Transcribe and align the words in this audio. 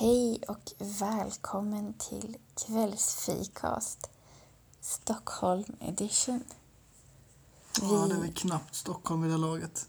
Hej 0.00 0.40
och 0.48 0.72
välkommen 1.00 1.94
till 1.98 2.36
kvällsfikast 2.66 4.10
Stockholm 4.80 5.76
edition. 5.80 6.44
Ja, 7.80 8.06
det 8.08 8.14
är 8.14 8.20
väl 8.20 8.32
knappt 8.32 8.74
Stockholm 8.74 9.24
i 9.24 9.28
det 9.28 9.36
laget. 9.36 9.86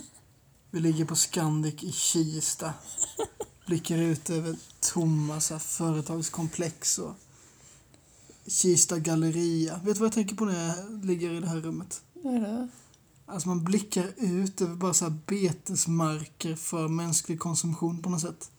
Vi 0.70 0.80
ligger 0.80 1.04
på 1.04 1.16
Scandic 1.16 1.82
i 1.82 1.92
Kista. 1.92 2.72
Blickar 3.66 3.98
ut 3.98 4.30
över 4.30 4.56
tomma 4.80 5.40
så 5.40 5.58
företagskomplex 5.58 6.98
och 6.98 7.14
Kista 8.46 8.98
galleria. 8.98 9.80
Vet 9.84 9.94
du 9.94 10.00
vad 10.00 10.06
jag 10.06 10.12
tänker 10.14 10.36
på 10.36 10.44
när 10.44 10.68
jag 10.68 11.04
ligger 11.04 11.30
i 11.30 11.40
det 11.40 11.48
här 11.48 11.60
rummet? 11.60 12.02
Vadå? 12.12 12.68
Alltså 13.26 13.48
man 13.48 13.64
blickar 13.64 14.12
ut 14.16 14.60
över 14.60 14.74
bara 14.74 14.94
så 14.94 15.10
betesmarker 15.10 16.56
för 16.56 16.88
mänsklig 16.88 17.40
konsumtion 17.40 18.02
på 18.02 18.10
något 18.10 18.20
sätt. 18.20 18.50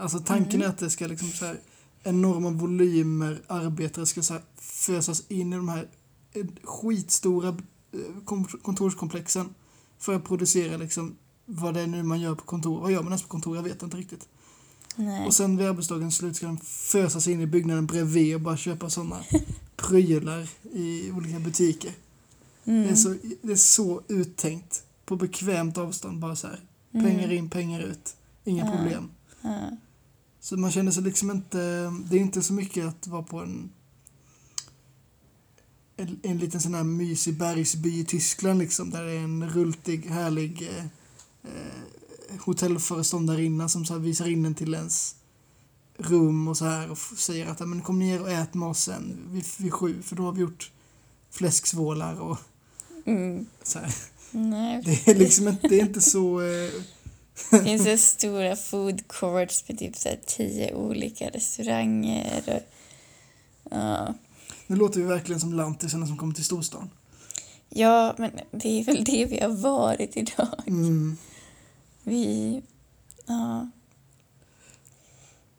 Alltså 0.00 0.18
tanken 0.18 0.62
är 0.62 0.66
att 0.66 0.78
det 0.78 0.90
ska 0.90 1.06
liksom 1.06 1.28
så 1.28 1.44
här 1.44 1.60
enorma 2.02 2.50
volymer 2.50 3.42
arbetare 3.46 4.06
ska 4.06 4.22
så 4.22 4.32
här 4.32 4.42
fösas 4.56 5.22
in 5.28 5.52
i 5.52 5.56
de 5.56 5.68
här 5.68 5.88
eh, 6.32 6.46
skitstora 6.64 7.48
eh, 7.48 8.24
kon- 8.24 8.44
kontorskomplexen 8.62 9.54
för 9.98 10.14
att 10.14 10.24
producera 10.24 10.76
liksom 10.76 11.16
vad 11.46 11.74
det 11.74 11.80
är 11.80 11.86
nu 11.86 12.02
man 12.02 12.20
gör 12.20 12.34
på 12.34 12.42
kontor. 12.44 12.80
Vad 12.80 12.92
gör 12.92 13.02
man 13.02 13.12
ens 13.12 13.22
på 13.22 13.28
kontor? 13.28 13.56
Jag 13.56 13.62
vet 13.62 13.82
inte 13.82 13.96
riktigt. 13.96 14.28
Nej. 14.96 15.26
Och 15.26 15.34
sen 15.34 15.56
vid 15.56 15.66
arbetsdagens 15.66 16.16
slut 16.16 16.36
ska 16.36 16.46
de 16.46 16.58
fösas 16.58 17.28
in 17.28 17.40
i 17.40 17.46
byggnaden 17.46 17.86
bredvid 17.86 18.34
och 18.34 18.40
bara 18.40 18.56
köpa 18.56 18.90
sådana 18.90 19.20
prylar 19.76 20.48
i 20.72 21.10
olika 21.10 21.38
butiker. 21.40 21.92
Det, 22.64 22.70
är 22.72 22.82
Mm. 22.82 22.96
så, 22.96 23.14
det 23.42 23.52
är 23.52 23.56
så 23.56 24.02
uttänkt. 24.08 24.82
På 25.04 25.16
bekvämt 25.16 25.78
avstånd 25.78 26.18
bara 26.18 26.36
så 26.36 26.46
här. 26.46 26.60
Pengar 26.92 27.32
in, 27.32 27.50
pengar 27.50 27.80
ut. 27.80 28.16
Inga 28.44 28.64
Ja. 28.66 28.76
problem. 28.76 29.10
Ja. 29.42 29.70
Så 30.40 30.56
man 30.56 30.70
känner 30.72 30.92
sig 30.92 31.02
liksom 31.02 31.30
inte... 31.30 31.92
Det 32.10 32.16
är 32.16 32.20
inte 32.20 32.42
så 32.42 32.52
mycket 32.52 32.86
att 32.86 33.06
vara 33.06 33.22
på 33.22 33.38
en... 33.40 33.70
En, 35.96 36.20
en 36.22 36.38
liten 36.38 36.60
sån 36.60 36.74
här 36.74 36.84
mysig 36.84 37.38
bergsby 37.38 38.00
i 38.00 38.04
Tyskland 38.04 38.58
liksom. 38.58 38.90
Där 38.90 39.04
det 39.04 39.12
är 39.12 39.18
en 39.24 39.50
rultig, 39.50 40.06
härlig 40.06 40.62
eh, 40.76 40.84
eh, 41.44 42.38
hotellföreståndarinna 42.40 43.68
som 43.68 43.86
så 43.86 43.98
visar 43.98 44.28
in 44.28 44.44
en 44.44 44.54
till 44.54 44.74
ens 44.74 45.14
rum 45.98 46.48
och 46.48 46.56
så 46.56 46.64
här 46.64 46.90
och 46.90 46.98
säger 46.98 47.46
att 47.46 47.60
"Ja, 47.60 47.66
men 47.66 47.82
kom 47.82 47.98
ner 47.98 48.20
och 48.22 48.30
ät 48.30 48.54
med 48.54 48.68
oss 48.68 48.80
sen 48.82 49.18
vid, 49.30 49.44
vid 49.58 49.72
sju 49.72 50.02
för 50.02 50.16
då 50.16 50.22
har 50.22 50.32
vi 50.32 50.40
gjort 50.40 50.70
fläsksvålar 51.30 52.20
och 52.20 52.38
Mm. 53.06 53.46
så 53.62 53.78
här. 53.78 53.94
Nej. 54.30 54.82
Det 54.84 55.08
är 55.10 55.14
liksom 55.14 55.48
inte, 55.48 55.68
det 55.68 55.80
är 55.80 55.86
inte 55.86 56.00
så... 56.00 56.40
Eh, 56.40 56.70
Det 57.50 57.62
finns 57.62 57.84
så 57.84 57.96
stora 57.96 58.56
food 58.56 59.08
courts 59.08 59.64
med 59.68 59.78
typ 59.78 59.96
så 59.96 60.08
tio 60.26 60.74
olika 60.74 61.28
restauranger. 61.28 62.42
Och, 62.46 62.62
ja. 63.70 64.14
nu 64.66 64.76
låter 64.76 65.00
vi 65.00 65.06
verkligen 65.06 65.40
som 65.40 65.52
lantisarna 65.52 66.06
som 66.06 66.18
kommer 66.18 66.34
till 66.34 66.44
storstan. 66.44 66.90
ja, 67.68 68.14
men 68.18 68.30
det 68.50 68.80
är 68.80 68.84
väl 68.84 69.04
det 69.04 69.24
vi 69.24 69.40
har 69.40 69.48
varit 69.48 70.16
idag. 70.16 70.62
Mm. 70.66 71.16
Vi... 72.02 72.62
Ja. 73.26 73.70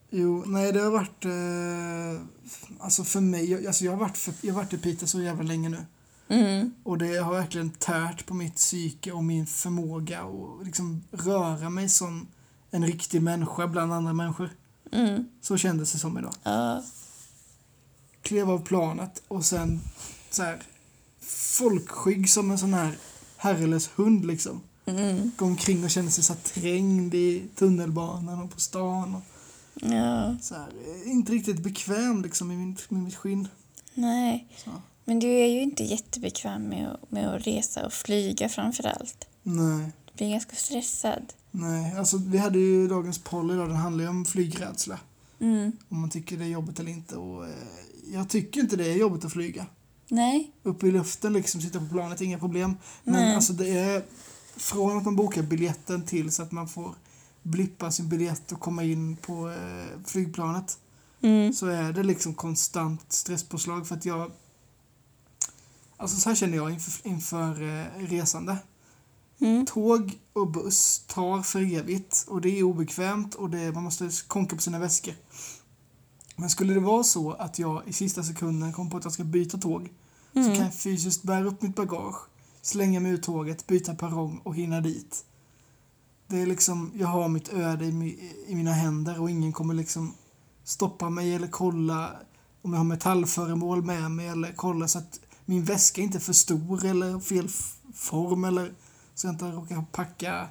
Jo, 0.09 0.43
nej 0.45 0.71
det 0.71 0.79
har 0.79 0.91
varit... 0.91 1.25
Eh, 1.25 2.21
alltså 2.79 3.03
för 3.03 3.21
mig, 3.21 3.67
alltså 3.67 3.85
jag, 3.85 3.91
har 3.91 3.99
varit 3.99 4.17
för, 4.17 4.33
jag 4.41 4.53
har 4.53 4.61
varit 4.61 4.73
i 4.73 4.77
Piteå 4.77 5.07
så 5.07 5.21
jävla 5.21 5.43
länge 5.43 5.69
nu. 5.69 5.85
Mm. 6.31 6.73
Och 6.83 6.97
det 6.97 7.17
har 7.17 7.33
verkligen 7.33 7.69
tärt 7.69 8.25
på 8.25 8.33
mitt 8.33 8.55
psyke 8.55 9.11
och 9.11 9.23
min 9.23 9.45
förmåga 9.45 10.21
att 10.21 10.65
liksom 10.65 11.03
röra 11.11 11.69
mig 11.69 11.89
som 11.89 12.27
en 12.71 12.85
riktig 12.85 13.21
människa 13.21 13.67
bland 13.67 13.93
andra 13.93 14.13
människor. 14.13 14.49
Mm. 14.91 15.25
Så 15.41 15.57
kändes 15.57 15.91
det 15.91 15.99
som 15.99 16.17
idag. 16.17 16.33
Ja. 16.43 16.83
Klev 18.21 18.51
av 18.51 18.59
planet 18.65 19.23
och 19.27 19.45
sen 19.45 19.81
så 20.29 20.43
här 20.43 20.61
folkskygg 21.57 22.29
som 22.29 22.51
en 22.51 22.57
sån 22.57 22.73
här 22.73 22.97
herrelös 23.37 23.89
hund 23.95 24.25
liksom. 24.25 24.61
Mm. 24.85 25.31
Gå 25.37 25.45
omkring 25.45 25.83
och 25.83 25.89
kände 25.89 26.11
sig 26.11 26.23
så 26.23 26.33
trängd 26.35 27.13
i 27.15 27.47
tunnelbanan 27.55 28.41
och 28.41 28.51
på 28.51 28.59
stan. 28.59 29.15
Och 29.15 29.21
Ja. 29.73 30.35
så 30.41 30.55
här, 30.55 30.67
eh, 30.85 31.11
inte 31.11 31.31
riktigt 31.31 31.59
bekväm 31.63 32.21
liksom 32.21 32.51
i, 32.51 32.55
min, 32.57 32.77
i 32.89 32.93
mitt 32.93 33.15
skinn. 33.15 33.47
Nej. 33.93 34.47
Så. 34.65 34.71
Men 35.05 35.19
du 35.19 35.27
är 35.27 35.47
ju 35.47 35.61
inte 35.61 35.83
jättebekväm 35.83 36.63
med 36.63 36.91
att, 36.91 37.11
med 37.11 37.35
att 37.35 37.47
resa 37.47 37.85
och 37.85 37.93
flyga 37.93 38.49
framför 38.49 38.87
allt. 38.87 39.27
Nej, 39.43 39.91
Du 40.05 40.17
blir 40.17 40.29
ganska 40.31 40.55
stressad. 40.55 41.33
nej. 41.51 41.95
Alltså 41.97 42.17
vi 42.17 42.37
hade 42.37 42.59
ju 42.59 42.87
dagens 42.87 43.19
poll 43.23 43.51
idag, 43.51 43.67
den 43.69 43.77
handlar 43.77 44.03
ju 44.03 44.09
om 44.09 44.25
flygrädsla. 44.25 44.99
Mm. 45.39 45.71
Om 45.89 46.01
man 46.01 46.09
tycker 46.09 46.37
det 46.37 46.45
är 46.45 46.49
jobbigt 46.49 46.79
eller 46.79 46.91
inte. 46.91 47.15
Och, 47.15 47.47
eh, 47.47 47.53
jag 48.13 48.29
tycker 48.29 48.61
inte 48.61 48.75
det 48.75 48.91
är 48.91 48.95
jobbigt 48.95 49.25
att 49.25 49.33
flyga. 49.33 49.65
Nej. 50.07 50.51
Uppe 50.63 50.87
i 50.87 50.91
luften 50.91 51.33
liksom, 51.33 51.61
sitta 51.61 51.79
på 51.79 51.85
planet, 51.85 52.21
inga 52.21 52.39
problem. 52.39 52.77
Men 53.03 53.13
Nej. 53.13 53.35
alltså 53.35 53.53
det 53.53 53.69
är 53.69 54.03
från 54.57 54.97
att 54.97 55.05
man 55.05 55.15
bokar 55.15 55.41
biljetten 55.41 56.05
till 56.05 56.31
så 56.31 56.43
att 56.43 56.51
man 56.51 56.67
får 56.67 56.95
blippa 57.43 57.91
sin 57.91 58.09
biljett 58.09 58.51
och 58.51 58.59
komma 58.59 58.83
in 58.83 59.15
på 59.15 59.49
eh, 59.49 59.99
flygplanet. 60.05 60.77
Mm. 61.21 61.53
Så 61.53 61.67
är 61.67 61.93
det 61.93 62.03
liksom 62.03 62.33
konstant 62.33 63.13
stresspåslag 63.13 63.87
för 63.87 63.95
att 63.95 64.05
jag... 64.05 64.31
Alltså 66.01 66.17
så 66.17 66.29
här 66.29 66.35
känner 66.35 66.57
jag 66.57 66.71
inför, 66.71 67.07
inför 67.07 67.61
eh, 67.61 68.07
resande. 68.07 68.57
Mm. 69.39 69.65
Tåg 69.65 70.19
och 70.33 70.51
buss 70.51 71.03
tar 71.07 71.41
för 71.41 71.73
evigt 71.75 72.25
och 72.27 72.41
det 72.41 72.59
är 72.59 72.63
obekvämt 72.63 73.35
och 73.35 73.49
det, 73.49 73.71
man 73.71 73.83
måste 73.83 74.09
konka 74.27 74.55
på 74.55 74.61
sina 74.61 74.79
väskor. 74.79 75.13
Men 76.35 76.49
skulle 76.49 76.73
det 76.73 76.79
vara 76.79 77.03
så 77.03 77.31
att 77.31 77.59
jag 77.59 77.81
i 77.87 77.93
sista 77.93 78.23
sekunden 78.23 78.73
kommer 78.73 78.91
på 78.91 78.97
att 78.97 79.03
jag 79.03 79.13
ska 79.13 79.23
byta 79.23 79.57
tåg 79.57 79.89
så 80.33 80.39
Mm. 80.39 80.55
kan 80.55 80.65
jag 80.65 80.75
fysiskt 80.75 81.23
bära 81.23 81.45
upp 81.45 81.61
mitt 81.61 81.75
bagage, 81.75 82.15
slänga 82.61 82.99
mig 82.99 83.11
ur 83.11 83.17
tåget, 83.17 83.67
byta 83.67 83.95
perrong 83.95 84.41
och 84.43 84.55
hinna 84.55 84.81
dit. 84.81 85.25
Det 86.27 86.41
är 86.41 86.45
liksom, 86.45 86.91
jag 86.95 87.07
har 87.07 87.27
mitt 87.27 87.53
öde 87.53 87.85
i, 87.85 88.31
i 88.47 88.55
mina 88.55 88.73
händer 88.73 89.21
och 89.21 89.29
ingen 89.29 89.53
kommer 89.53 89.73
liksom 89.73 90.13
stoppa 90.63 91.09
mig 91.09 91.35
eller 91.35 91.47
kolla 91.47 92.11
om 92.61 92.73
jag 92.73 92.79
har 92.79 92.85
metallföremål 92.85 93.81
med 93.83 94.11
mig 94.11 94.27
eller 94.27 94.53
kolla 94.55 94.87
så 94.87 94.97
att 94.97 95.19
min 95.45 95.63
väska 95.63 96.01
inte 96.01 96.17
är 96.17 96.19
för 96.19 96.33
stor 96.33 96.85
eller 96.85 97.19
fel 97.19 97.49
form 97.93 98.43
eller 98.43 98.73
så 99.15 99.27
jag 99.27 99.33
inte 99.33 99.45
råkar 99.45 99.85
packa 99.91 100.47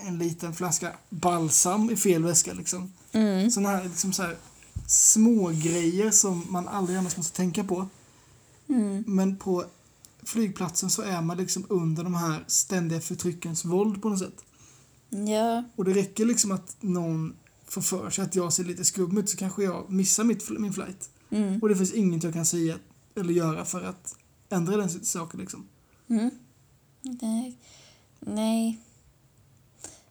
en 0.00 0.18
liten 0.18 0.54
flaska 0.54 0.92
balsam 1.08 1.90
i 1.90 1.96
fel 1.96 2.24
väska 2.24 2.52
liksom. 2.52 2.92
Mm. 3.12 3.50
Sådana 3.50 3.76
här, 3.76 3.84
liksom 3.84 4.12
så 4.12 4.22
här 4.22 4.36
små 4.86 5.48
grejer 5.48 6.10
som 6.10 6.46
man 6.48 6.68
aldrig 6.68 6.98
annars 6.98 7.16
måste 7.16 7.36
tänka 7.36 7.64
på. 7.64 7.88
Mm. 8.68 9.04
Men 9.06 9.36
på 9.36 9.64
flygplatsen 10.22 10.90
så 10.90 11.02
är 11.02 11.22
man 11.22 11.36
liksom 11.36 11.66
under 11.68 12.04
de 12.04 12.14
här 12.14 12.44
ständiga 12.46 13.00
förtryckens 13.00 13.64
våld 13.64 14.02
på 14.02 14.08
något 14.08 14.18
sätt. 14.18 14.44
Ja. 15.10 15.64
Och 15.76 15.84
det 15.84 15.92
räcker 15.92 16.24
liksom 16.24 16.52
att 16.52 16.76
någon 16.80 17.34
får 17.66 17.82
för 17.82 18.10
sig 18.10 18.24
att 18.24 18.34
jag 18.34 18.52
ser 18.52 18.64
lite 18.64 18.84
skum 18.84 19.18
ut 19.18 19.30
så 19.30 19.36
kanske 19.36 19.62
jag 19.62 19.90
missar 19.90 20.24
mitt, 20.24 20.50
min 20.50 20.72
flight. 20.72 21.10
Mm. 21.30 21.58
Och 21.62 21.68
det 21.68 21.76
finns 21.76 21.92
inget 21.92 22.22
jag 22.22 22.32
kan 22.32 22.46
säga 22.46 22.78
eller 23.20 23.32
göra 23.32 23.64
för 23.64 23.84
att 23.84 24.16
ändra 24.48 24.76
den 24.76 25.04
saken 25.04 25.40
liksom. 25.40 25.68
Mm. 26.08 26.30
Nej. 27.02 27.58
Nej. 28.20 28.80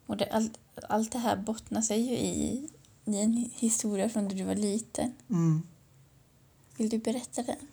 Och 0.06 0.18
det, 0.18 0.30
allt, 0.32 0.58
allt 0.90 1.12
det 1.12 1.18
här 1.20 1.38
bottnar 1.38 1.82
sig 1.82 2.02
ju 2.02 2.18
i, 2.18 2.70
i 3.06 3.18
en 3.22 3.50
historia 3.54 4.10
från 4.10 4.24
när 4.24 4.36
du 4.36 4.44
var 4.44 4.56
liten. 4.56 5.14
Mm. 5.30 5.62
Vill 6.78 6.90
du 6.90 6.98
berätta 6.98 7.44
den? 7.44 7.68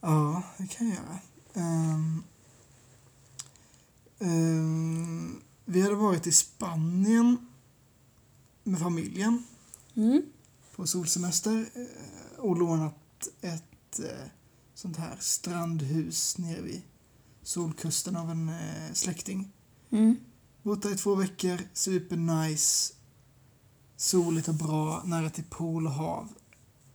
Ja, 0.00 0.42
det 0.58 0.66
kan 0.66 0.88
jag 0.88 0.96
göra. 0.96 1.18
Ehm, 1.54 2.22
ehm, 4.18 5.42
vi 5.64 5.82
hade 5.82 5.94
varit 5.94 6.26
i 6.26 6.32
Spanien 6.32 7.48
med 8.64 8.80
familjen 8.80 9.44
Mm. 9.94 10.22
på 10.76 10.86
solsemester 10.86 11.70
eh, 11.74 12.40
och 12.40 12.56
lånat 12.58 13.28
ett 13.40 13.64
eh, 13.98 14.26
sånt 14.74 14.96
här 14.96 15.16
strandhus 15.20 16.38
nere 16.38 16.60
vid 16.60 16.82
solkusten 17.42 18.16
av 18.16 18.30
en 18.30 18.48
eh, 18.48 18.92
släkting. 18.92 19.52
Mm. 19.90 20.16
Där 20.62 20.92
i 20.92 20.96
två 20.96 21.14
veckor, 21.14 21.58
supernice, 21.72 22.94
soligt 23.96 24.48
och 24.48 24.54
bra, 24.54 25.02
nära 25.04 25.30
till 25.30 25.44
pool 25.44 25.86
och 25.86 25.92
hav. 25.92 26.28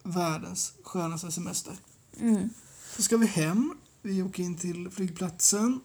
Världens 0.04 0.74
skönaste 0.84 1.32
semester. 1.32 1.74
Mm. 2.20 2.50
Så 2.96 3.02
ska 3.02 3.18
vi 3.18 3.26
hem. 3.26 3.74
Vi 4.02 4.24
åker 4.24 4.44
in 4.44 4.58
till 4.58 4.90
flygplatsen 4.90 5.82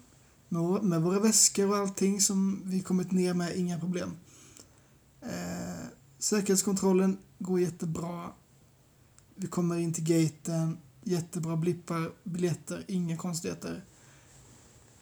med, 0.48 0.82
med 0.82 1.02
våra 1.02 1.20
väskor 1.20 1.70
och 1.70 1.76
allting 1.76 2.20
som 2.20 2.62
vi 2.64 2.80
kommit 2.80 3.10
ner 3.12 3.34
med, 3.34 3.56
inga 3.56 3.78
problem. 3.78 4.10
Eh, 5.20 5.86
säkerhetskontrollen 6.18 7.18
går 7.38 7.60
jättebra. 7.60 8.30
Vi 9.34 9.46
kommer 9.46 9.76
in 9.76 9.92
till 9.92 10.04
gaten, 10.04 10.78
jättebra 11.08 11.56
blippar, 11.56 12.12
biljetter, 12.24 12.84
inga 12.88 13.16
konstigheter. 13.16 13.84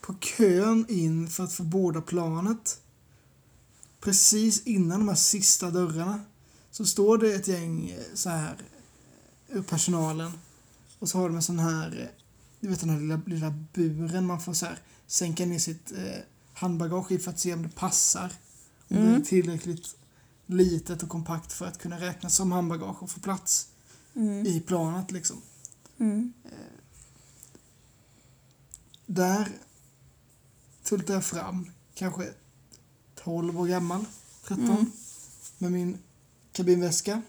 På 0.00 0.14
kön 0.14 0.86
in 0.88 1.28
för 1.28 1.44
att 1.44 1.52
få 1.52 1.62
båda 1.62 2.00
planet 2.00 2.80
precis 4.00 4.62
innan 4.66 4.98
de 4.98 5.08
här 5.08 5.16
sista 5.16 5.70
dörrarna 5.70 6.20
så 6.70 6.84
står 6.86 7.18
det 7.18 7.34
ett 7.34 7.48
gäng 7.48 7.90
eh, 7.90 7.98
så 8.14 8.30
här 8.30 8.56
ur 9.48 9.62
personalen 9.62 10.32
och 10.98 11.08
så 11.08 11.18
har 11.18 11.28
de 11.28 11.36
en 11.36 11.42
sån 11.42 11.58
här, 11.58 12.00
eh, 12.00 12.08
du 12.60 12.68
vet 12.68 12.80
den 12.80 12.90
här 12.90 13.00
lilla, 13.00 13.20
lilla 13.26 13.50
buren 13.74 14.26
man 14.26 14.40
får 14.40 14.52
så 14.52 14.66
här 14.66 14.78
sänka 15.06 15.46
ner 15.46 15.58
sitt 15.58 15.92
eh, 15.92 16.18
handbagage 16.54 17.12
i 17.12 17.18
för 17.18 17.30
att 17.30 17.40
se 17.40 17.54
om 17.54 17.62
det 17.62 17.68
passar. 17.68 18.32
Om 18.88 18.96
det 18.96 19.02
är 19.02 19.06
Mm. 19.08 19.24
tillräckligt 19.24 19.96
litet 20.46 21.02
och 21.02 21.08
kompakt 21.08 21.52
för 21.52 21.66
att 21.66 21.78
kunna 21.78 22.00
räknas 22.00 22.34
som 22.36 22.52
handbagage 22.52 23.02
och 23.02 23.10
få 23.10 23.20
plats 23.20 23.68
Mm. 24.14 24.46
i 24.46 24.60
planet 24.60 25.10
liksom. 25.10 25.42
Mm. 25.98 26.32
Där 29.06 29.48
tultar 30.84 31.14
jag 31.14 31.24
fram, 31.24 31.70
kanske 31.94 32.30
12 33.14 33.60
år 33.60 33.66
gammal, 33.66 34.04
13, 34.44 34.64
Mm. 34.70 34.90
med 35.58 35.72
min 35.72 35.98
kabinväska 36.52 37.22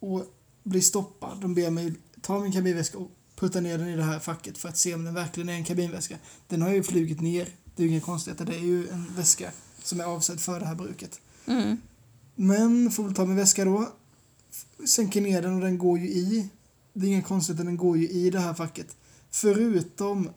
och 0.00 0.24
blir 0.62 0.80
stoppad. 0.80 1.40
De 1.40 1.54
ber 1.54 1.70
mig 1.70 1.94
ta 2.20 2.40
min 2.40 2.52
kabinväska 2.52 2.98
och 2.98 3.10
putta 3.36 3.60
ner 3.60 3.78
den 3.78 3.88
i 3.88 3.96
det 3.96 4.02
här 4.02 4.18
facket 4.18 4.58
för 4.58 4.68
att 4.68 4.78
se 4.78 4.94
om 4.94 5.04
den 5.04 5.14
verkligen 5.14 5.48
är 5.48 5.52
en 5.52 5.64
kabinväska. 5.64 6.18
Den 6.48 6.62
har 6.62 6.70
ju 6.70 6.82
flugit 6.82 7.20
ner, 7.20 7.48
det 7.76 7.82
är 7.82 7.86
ju 7.86 7.92
inga 7.92 8.00
konstigheter, 8.00 8.44
det 8.44 8.54
är 8.54 8.60
ju 8.64 8.88
en 8.88 9.14
väska 9.16 9.50
som 9.82 10.00
är 10.00 10.04
avsedd 10.04 10.40
för 10.40 10.60
det 10.60 10.66
här 10.66 10.74
bruket. 10.74 11.20
Mm. 11.46 11.76
Men 12.34 12.90
får 12.90 13.04
väl 13.04 13.14
ta 13.14 13.24
min 13.24 13.36
väska 13.36 13.64
då, 13.64 13.92
sänker 14.86 15.20
ner 15.20 15.42
den 15.42 15.54
och 15.54 15.60
den 15.60 15.78
går 15.78 15.98
ju 15.98 16.08
i. 16.08 16.48
Det 16.94 17.06
är 17.06 17.10
inga 17.10 17.22
konstigheter, 17.22 17.64
den 17.64 17.76
går 17.76 17.98
ju 17.98 18.08
i 18.08 18.30
det 18.30 18.40
här 18.40 18.54
facket. 18.54 18.96
Förutom 19.30 20.30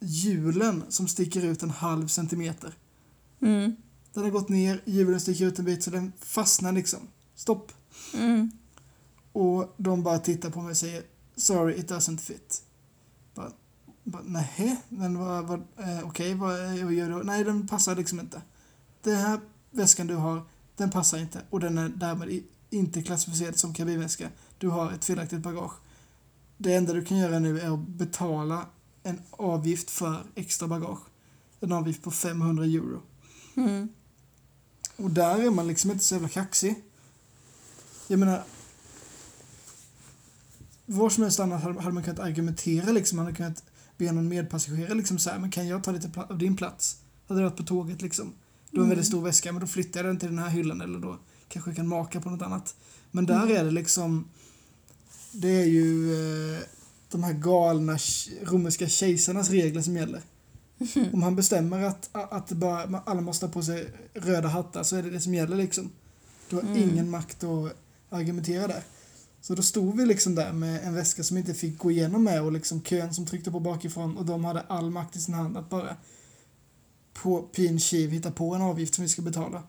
hjulen 0.00 0.84
som 0.88 1.08
sticker 1.08 1.44
ut 1.44 1.62
en 1.62 1.70
halv 1.70 2.08
centimeter. 2.08 2.74
Mm. 3.40 3.76
Den 4.12 4.22
har 4.22 4.30
gått 4.30 4.48
ner, 4.48 4.82
hjulen 4.84 5.20
sticker 5.20 5.46
ut 5.46 5.58
en 5.58 5.64
bit 5.64 5.82
så 5.82 5.90
den 5.90 6.12
fastnar 6.18 6.72
liksom. 6.72 7.00
Stopp. 7.34 7.72
Mm. 8.14 8.50
Och 9.32 9.74
de 9.76 10.02
bara 10.02 10.18
tittar 10.18 10.50
på 10.50 10.60
mig 10.60 10.70
och 10.70 10.76
säger 10.76 11.02
Sorry, 11.36 11.74
it 11.74 11.90
doesn't 11.90 12.18
fit. 12.18 12.62
Bara, 13.34 13.52
bara 14.04 14.22
nej, 14.26 14.80
men 14.88 15.18
vad, 15.18 15.44
vad, 15.44 15.58
eh, 15.58 16.04
okej, 16.04 16.34
vad, 16.34 16.58
vad 16.84 16.92
gör 16.92 17.10
du? 17.10 17.24
Nej, 17.24 17.44
den 17.44 17.68
passar 17.68 17.96
liksom 17.96 18.20
inte. 18.20 18.42
Den 19.02 19.16
här 19.16 19.40
väskan 19.70 20.06
du 20.06 20.14
har, 20.14 20.42
den 20.76 20.90
passar 20.90 21.18
inte 21.18 21.40
och 21.50 21.60
den 21.60 21.78
är 21.78 21.88
därmed 21.88 22.42
inte 22.70 23.02
klassificerad 23.02 23.58
som 23.58 23.74
kabinväska. 23.74 24.28
Du 24.58 24.68
har 24.68 24.92
ett 24.92 25.04
felaktigt 25.04 25.40
bagage. 25.40 25.72
Det 26.56 26.74
enda 26.74 26.92
du 26.92 27.04
kan 27.04 27.18
göra 27.18 27.38
nu 27.38 27.60
är 27.60 27.74
att 27.74 27.88
betala 27.88 28.66
en 29.02 29.20
avgift 29.30 29.90
för 29.90 30.22
extra 30.34 30.68
bagage. 30.68 31.00
En 31.60 31.72
avgift 31.72 32.02
på 32.02 32.10
500 32.10 32.64
euro. 32.64 33.02
Mm. 33.54 33.88
Och 34.96 35.10
där 35.10 35.38
är 35.38 35.50
man 35.50 35.66
liksom 35.66 35.90
inte 35.90 36.04
så 36.04 36.14
jävla 36.14 36.28
kaxig. 36.28 36.74
Jag 38.08 38.18
menar... 38.18 38.42
Var 40.86 41.10
som 41.10 41.22
helst 41.22 41.40
annars 41.40 41.62
hade 41.62 41.92
man 41.92 42.02
kunnat 42.02 42.20
argumentera 42.20 42.92
liksom. 42.92 43.16
Man 43.16 43.24
hade 43.26 43.36
kunnat 43.36 43.64
be 43.96 44.12
någon 44.12 44.28
medpassagerare 44.28 44.94
liksom 44.94 45.18
så 45.18 45.30
här, 45.30 45.38
men 45.38 45.50
kan 45.50 45.68
jag 45.68 45.84
ta 45.84 45.90
lite 45.90 46.20
av 46.20 46.38
din 46.38 46.56
plats? 46.56 46.98
Hade 47.28 47.40
det 47.40 47.44
varit 47.44 47.56
på 47.56 47.62
tåget 47.62 48.02
liksom. 48.02 48.32
Du 48.70 48.78
har 48.78 48.84
en 48.84 48.88
väldigt 48.88 49.06
stor 49.06 49.22
väska, 49.22 49.52
men 49.52 49.60
då 49.60 49.66
flyttar 49.66 50.00
jag 50.00 50.06
den 50.06 50.18
till 50.18 50.28
den 50.28 50.38
här 50.38 50.48
hyllan 50.48 50.80
eller 50.80 50.98
då 50.98 51.18
kanske 51.54 51.74
kan 51.74 51.88
maka 51.88 52.20
på 52.20 52.30
något 52.30 52.42
annat. 52.42 52.74
Men 53.10 53.26
där 53.26 53.50
är 53.50 53.64
det 53.64 53.70
liksom... 53.70 54.28
Det 55.32 55.48
är 55.48 55.64
ju 55.66 56.12
eh, 56.54 56.60
de 57.10 57.22
här 57.24 57.32
galna 57.32 57.98
romerska 58.42 58.88
kejsarnas 58.88 59.50
regler 59.50 59.82
som 59.82 59.96
gäller. 59.96 60.22
Om 61.12 61.22
han 61.22 61.36
bestämmer 61.36 61.84
att, 61.84 62.08
att 62.12 62.52
bara, 62.52 63.02
alla 63.06 63.20
måste 63.20 63.46
ha 63.46 63.52
på 63.52 63.62
sig 63.62 63.88
röda 64.14 64.48
hattar 64.48 64.82
så 64.82 64.96
är 64.96 65.02
det 65.02 65.10
det 65.10 65.20
som 65.20 65.34
gäller 65.34 65.56
liksom. 65.56 65.90
Du 66.50 66.56
har 66.56 66.62
Mm. 66.62 66.90
ingen 66.90 67.10
makt 67.10 67.44
att 67.44 67.72
argumentera 68.10 68.66
där. 68.66 68.82
Så 69.40 69.54
då 69.54 69.62
stod 69.62 69.96
vi 69.96 70.06
liksom 70.06 70.34
där 70.34 70.52
med 70.52 70.84
en 70.84 70.94
väska 70.94 71.22
som 71.22 71.36
inte 71.36 71.54
fick 71.54 71.78
gå 71.78 71.90
igenom 71.90 72.24
med 72.24 72.42
och 72.42 72.52
liksom 72.52 72.82
kön 72.82 73.14
som 73.14 73.26
tryckte 73.26 73.50
på 73.50 73.60
bakifrån 73.60 74.16
och 74.16 74.24
de 74.24 74.44
hade 74.44 74.60
all 74.60 74.90
makt 74.90 75.16
i 75.16 75.20
sin 75.20 75.34
hand 75.34 75.56
att 75.56 75.70
bara 75.70 75.96
på 77.12 77.42
pin 77.42 77.80
kiv 77.80 78.10
hitta 78.10 78.30
på 78.30 78.54
en 78.54 78.62
avgift 78.62 78.94
som 78.94 79.02
vi 79.02 79.08
ska 79.08 79.22
betala. 79.22 79.62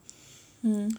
Mm. 0.62 0.96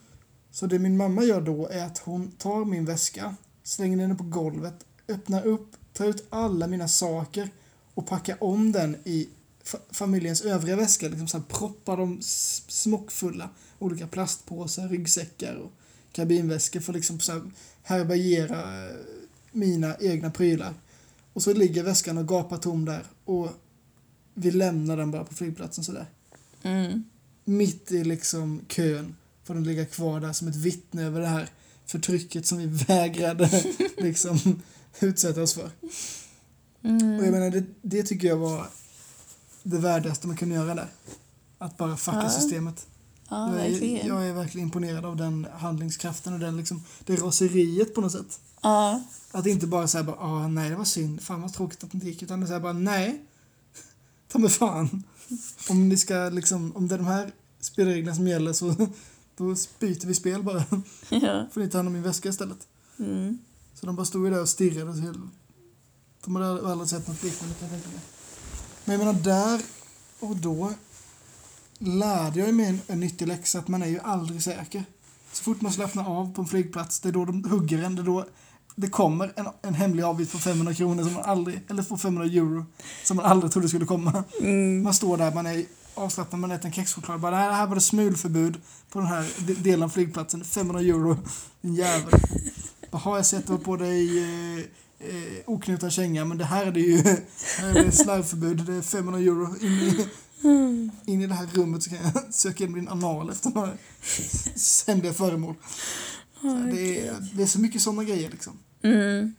Så 0.57 0.67
det 0.67 0.79
min 0.79 0.97
mamma 0.97 1.23
gör 1.25 1.41
då 1.41 1.69
är 1.69 1.85
att 1.85 1.99
hon 1.99 2.31
tar 2.31 2.65
min 2.65 2.85
väska, 2.85 3.35
slänger 3.63 3.97
den 3.97 4.17
på 4.17 4.25
golvet, 4.25 4.75
öppnar 5.09 5.47
upp, 5.47 5.77
tar 5.93 6.05
ut 6.07 6.27
alla 6.31 6.67
mina 6.67 6.89
saker 6.89 7.51
och 7.95 8.07
packar 8.07 8.37
om 8.45 8.73
den 8.73 8.97
i 9.05 9.29
fa- 9.65 9.81
familjens 9.91 10.43
övriga 10.43 10.77
väskor. 10.77 11.09
Liksom 11.09 11.29
så 11.29 11.37
här 11.39 11.45
proppar 11.45 11.97
dem 11.97 12.19
smockfulla. 12.69 13.51
Olika 13.79 14.07
plastpåsar, 14.07 14.89
ryggsäckar 14.89 15.55
och 15.55 15.73
kabinväskor 16.13 16.81
för 16.81 16.93
liksom 16.93 17.21
så 17.21 17.33
här 17.33 17.43
härbärgera 17.83 18.85
eh, 18.87 18.97
mina 19.53 19.97
egna 20.01 20.31
prylar. 20.31 20.75
Och 21.33 21.43
så 21.43 21.53
ligger 21.53 21.83
väskan 21.83 22.19
och 22.19 22.29
gapar 22.29 22.57
tom 22.57 22.85
där 22.85 23.05
och 23.25 23.49
vi 24.35 24.51
lämnar 24.51 24.97
den 24.97 25.11
bara 25.11 25.25
på 25.25 25.35
flygplatsen 25.35 25.85
sådär 25.85 26.07
Mm. 26.63 27.05
mitt 27.45 27.93
i 27.93 28.05
liksom 28.05 28.61
kön 28.69 29.17
får 29.47 29.55
den 29.55 29.65
ligga 29.65 29.87
kvar 29.87 30.21
där 30.21 30.33
som 30.33 30.49
ett 30.49 30.57
vittne 30.57 31.03
över 31.03 31.21
det 31.21 31.27
här 31.27 31.49
förtrycket 31.87 32.47
som 32.47 32.59
vi 32.59 32.67
vägrade 32.67 33.65
liksom 33.99 34.63
utsätta 35.01 35.43
oss 35.43 35.55
för. 35.55 35.71
Mm. 36.83 37.19
Och 37.19 37.25
jag 37.27 37.33
menar, 37.33 37.51
det, 37.51 37.65
det 37.83 38.03
tycker 38.03 38.29
jag 38.29 38.37
var 38.37 38.67
det 39.63 39.79
värdigaste 39.79 40.27
man 40.27 40.37
kunde 40.37 40.55
göra 40.55 40.75
där. 40.75 40.89
Att 41.59 41.77
bara 41.77 41.97
fucka 41.97 42.21
Ja. 42.23 42.31
systemet. 42.31 42.87
Ja, 43.29 43.57
jag, 43.57 43.67
är, 43.67 43.71
verkligen. 43.71 44.07
jag 44.07 44.27
är 44.27 44.33
verkligen 44.33 44.67
imponerad 44.67 45.05
av 45.05 45.17
den 45.17 45.47
handlingskraften 45.59 46.33
och 46.33 46.41
den 46.41 46.57
liksom, 46.57 46.85
det 47.05 47.17
raseriet 47.17 47.95
på 47.95 48.01
något 48.01 48.13
sätt. 48.13 48.41
Ja. 48.63 49.03
Att 49.33 49.47
inte 49.47 49.67
bara 49.67 49.89
säga 49.89 50.05
bara, 50.05 50.17
ah, 50.17 50.49
nej 50.49 50.71
det 50.71 50.77
var 50.77 50.85
synd, 50.85 51.23
fan 51.23 51.43
vad 51.43 51.53
tråkigt 51.53 51.85
att 51.85 51.91
det 51.91 51.95
inte 51.97 52.07
gick, 52.07 52.23
utan 52.23 52.47
säga 52.47 52.61
bara, 52.61 52.73
nej, 52.73 53.23
ta 54.29 54.39
mig 54.39 54.51
fan. 54.51 55.03
Om 55.69 55.89
ni 55.89 55.97
ska 55.97 56.15
liksom, 56.15 56.77
om 56.77 56.89
det 56.89 56.95
är 56.95 56.99
de 56.99 57.07
här 57.07 57.33
spelreglerna 57.61 58.17
som 58.17 58.29
gäller 58.29 58.53
så 58.53 58.75
då 59.37 59.45
byter 59.79 60.07
vi 60.07 60.15
spel 60.15 60.43
bara. 60.43 60.59
ja. 61.09 61.47
Får 61.53 61.61
ni 61.61 61.69
ta 61.69 61.79
hand 61.79 61.89
om 61.89 61.93
min 61.93 62.03
väska 62.03 62.29
istället. 62.29 62.67
Mm. 62.99 63.39
Så 63.75 63.87
de 63.87 63.97
bara 63.97 64.07
stod 64.07 64.25
ju 64.25 64.31
där 64.31 64.41
och 64.41 64.49
stirrade. 64.49 64.95
Så 64.95 65.01
helt- 65.01 65.19
de 66.25 66.37
hade 66.37 66.73
aldrig 66.73 66.91
sett 66.91 67.09
något 67.09 67.23
liknande 67.23 67.55
kan 67.55 67.69
jag 67.69 67.71
tänka 67.71 67.89
mig. 67.89 68.01
Men 68.85 69.01
jag 69.01 69.07
menar 69.07 69.21
där 69.23 69.63
och 70.21 70.37
då 70.37 70.73
lärde 71.79 72.41
jag 72.41 72.55
mig 72.55 72.67
en, 72.67 72.81
en 72.87 73.01
nyttig 73.01 73.29
läxa 73.29 73.59
att 73.59 73.69
man 73.69 73.83
är 73.83 73.87
ju 73.87 73.99
aldrig 74.01 74.43
säker. 74.43 74.85
Så 75.33 75.43
fort 75.43 75.61
man 75.61 75.73
slappnar 75.73 76.11
av 76.21 76.35
på 76.35 76.43
en 76.43 76.49
flygplats, 76.49 77.01
det 77.01 77.09
är 77.09 77.13
då 77.13 77.25
de 77.25 77.45
hugger 77.45 77.83
en. 77.83 77.97
Det, 77.97 78.03
är 78.03 78.07
då 78.07 78.27
det 78.75 78.89
kommer 78.89 79.33
en, 79.37 79.47
en 79.63 79.75
hemlig 79.75 80.03
avgift 80.03 80.33
på 80.33 80.39
500 80.39 80.75
kronor 80.75 81.05
som 81.05 81.13
man 81.13 81.25
aldrig, 81.25 81.61
eller 81.69 81.83
på 81.83 81.97
500 81.97 82.33
euro 82.35 82.67
som 83.05 83.17
man 83.17 83.27
aldrig 83.27 83.53
trodde 83.53 83.69
skulle 83.69 83.87
komma. 83.87 84.25
Mm. 84.41 84.83
Man 84.83 84.95
står 84.95 85.17
där, 85.17 85.35
man 85.35 85.47
är 85.47 85.65
avslappnad, 85.99 86.41
man 86.41 86.51
äter 86.51 86.67
en 86.67 86.73
kexchoklad. 86.73 87.21
Bara, 87.21 87.37
"Nej, 87.39 87.53
här 87.55 87.67
var 87.67 87.75
det 87.75 87.81
smulförbud 87.81 88.57
på 88.91 88.99
den 88.99 89.09
här 89.09 89.33
de- 89.47 89.55
delen 89.55 89.83
av 89.83 89.89
flygplatsen. 89.89 90.45
500 90.45 90.81
euro. 90.83 91.17
Din 91.61 91.75
jävel. 91.75 92.21
Bara, 92.91 92.99
har 92.99 93.17
jag 93.17 93.27
sett 93.27 93.47
det 93.47 93.59
på 93.59 93.77
dig 93.77 94.19
eh, 94.23 94.59
eh, 95.09 95.43
oknutad 95.47 95.91
känga, 95.91 96.25
men 96.25 96.39
det 96.39 96.45
här 96.45 96.67
är 96.67 96.73
det 96.73 96.81
ju 96.81 96.97
här 97.59 97.69
är 97.69 97.85
det 97.85 97.93
slarvförbud. 97.93 98.65
Det 98.67 98.75
är 98.75 98.83
500 98.83 99.21
euro. 99.21 99.57
In 99.61 99.73
i, 99.73 100.07
in 101.13 101.23
i 101.23 101.27
det 101.27 101.35
här 101.35 101.47
rummet 101.55 101.83
så 101.83 101.91
kan 101.91 101.99
jag 102.15 102.23
söka 102.35 102.65
in 102.65 102.73
din 102.73 102.89
anal 102.89 103.31
efter 103.31 103.51
några 103.51 103.73
hemliga 104.87 105.13
föremål. 105.15 105.55
Så 106.41 106.47
det, 106.73 107.07
är, 107.07 107.31
det 107.35 107.43
är 107.43 107.47
så 107.47 107.61
mycket 107.61 107.83
sådana 107.83 108.05
grejer 108.05 108.31
liksom. 108.31 108.53
Mm. 108.83 109.35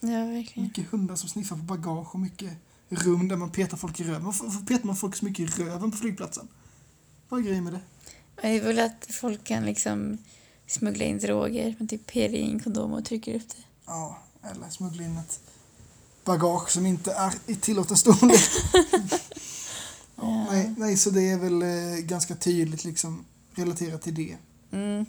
Ja, 0.00 0.08
verkligen. 0.08 0.62
Mycket 0.68 0.90
hundar 0.90 1.16
som 1.16 1.28
sniffar 1.28 1.56
på 1.56 1.62
bagage 1.62 2.14
och 2.14 2.20
mycket 2.20 2.50
rum 2.88 3.28
där 3.28 3.36
man 3.36 3.50
petar 3.50 3.76
folk 3.76 4.00
i 4.00 4.04
röven. 4.04 4.24
Varför, 4.24 4.66
petar 4.66 4.86
man 4.86 4.96
folk 4.96 5.16
så 5.16 5.24
mycket 5.24 5.58
i 5.58 5.62
röven 5.62 5.90
på 5.90 5.96
flygplatsen? 5.96 6.48
Vad 7.28 7.40
är 7.40 7.44
grejen 7.44 7.64
med 7.64 7.72
det? 7.72 7.80
Det 8.42 8.48
är 8.48 8.62
väl 8.62 8.78
att 8.78 9.06
folk 9.10 9.44
kan 9.44 9.66
liksom 9.66 10.18
smuggla 10.66 11.04
in 11.04 11.18
droger 11.18 11.74
med 11.78 11.90
typ 11.90 12.10
heroinkondom 12.10 12.92
och 12.92 13.04
trycker 13.04 13.34
upp 13.34 13.48
det. 13.48 13.62
Ja, 13.86 14.18
eller 14.42 14.70
smuggla 14.70 15.04
in 15.04 15.16
ett 15.16 15.40
bagage 16.24 16.70
som 16.70 16.86
inte 16.86 17.12
är 17.12 17.34
i 17.46 17.54
tillåten 17.56 17.96
storlek. 17.96 18.40
ja, 20.16 20.46
nej, 20.50 20.74
nej, 20.78 20.96
så 20.96 21.10
det 21.10 21.30
är 21.30 21.38
väl 21.38 21.62
eh, 21.62 21.98
ganska 22.04 22.34
tydligt 22.34 22.84
liksom 22.84 23.24
relaterat 23.54 24.02
till 24.02 24.14
det. 24.14 24.36
Mm. 24.72 25.06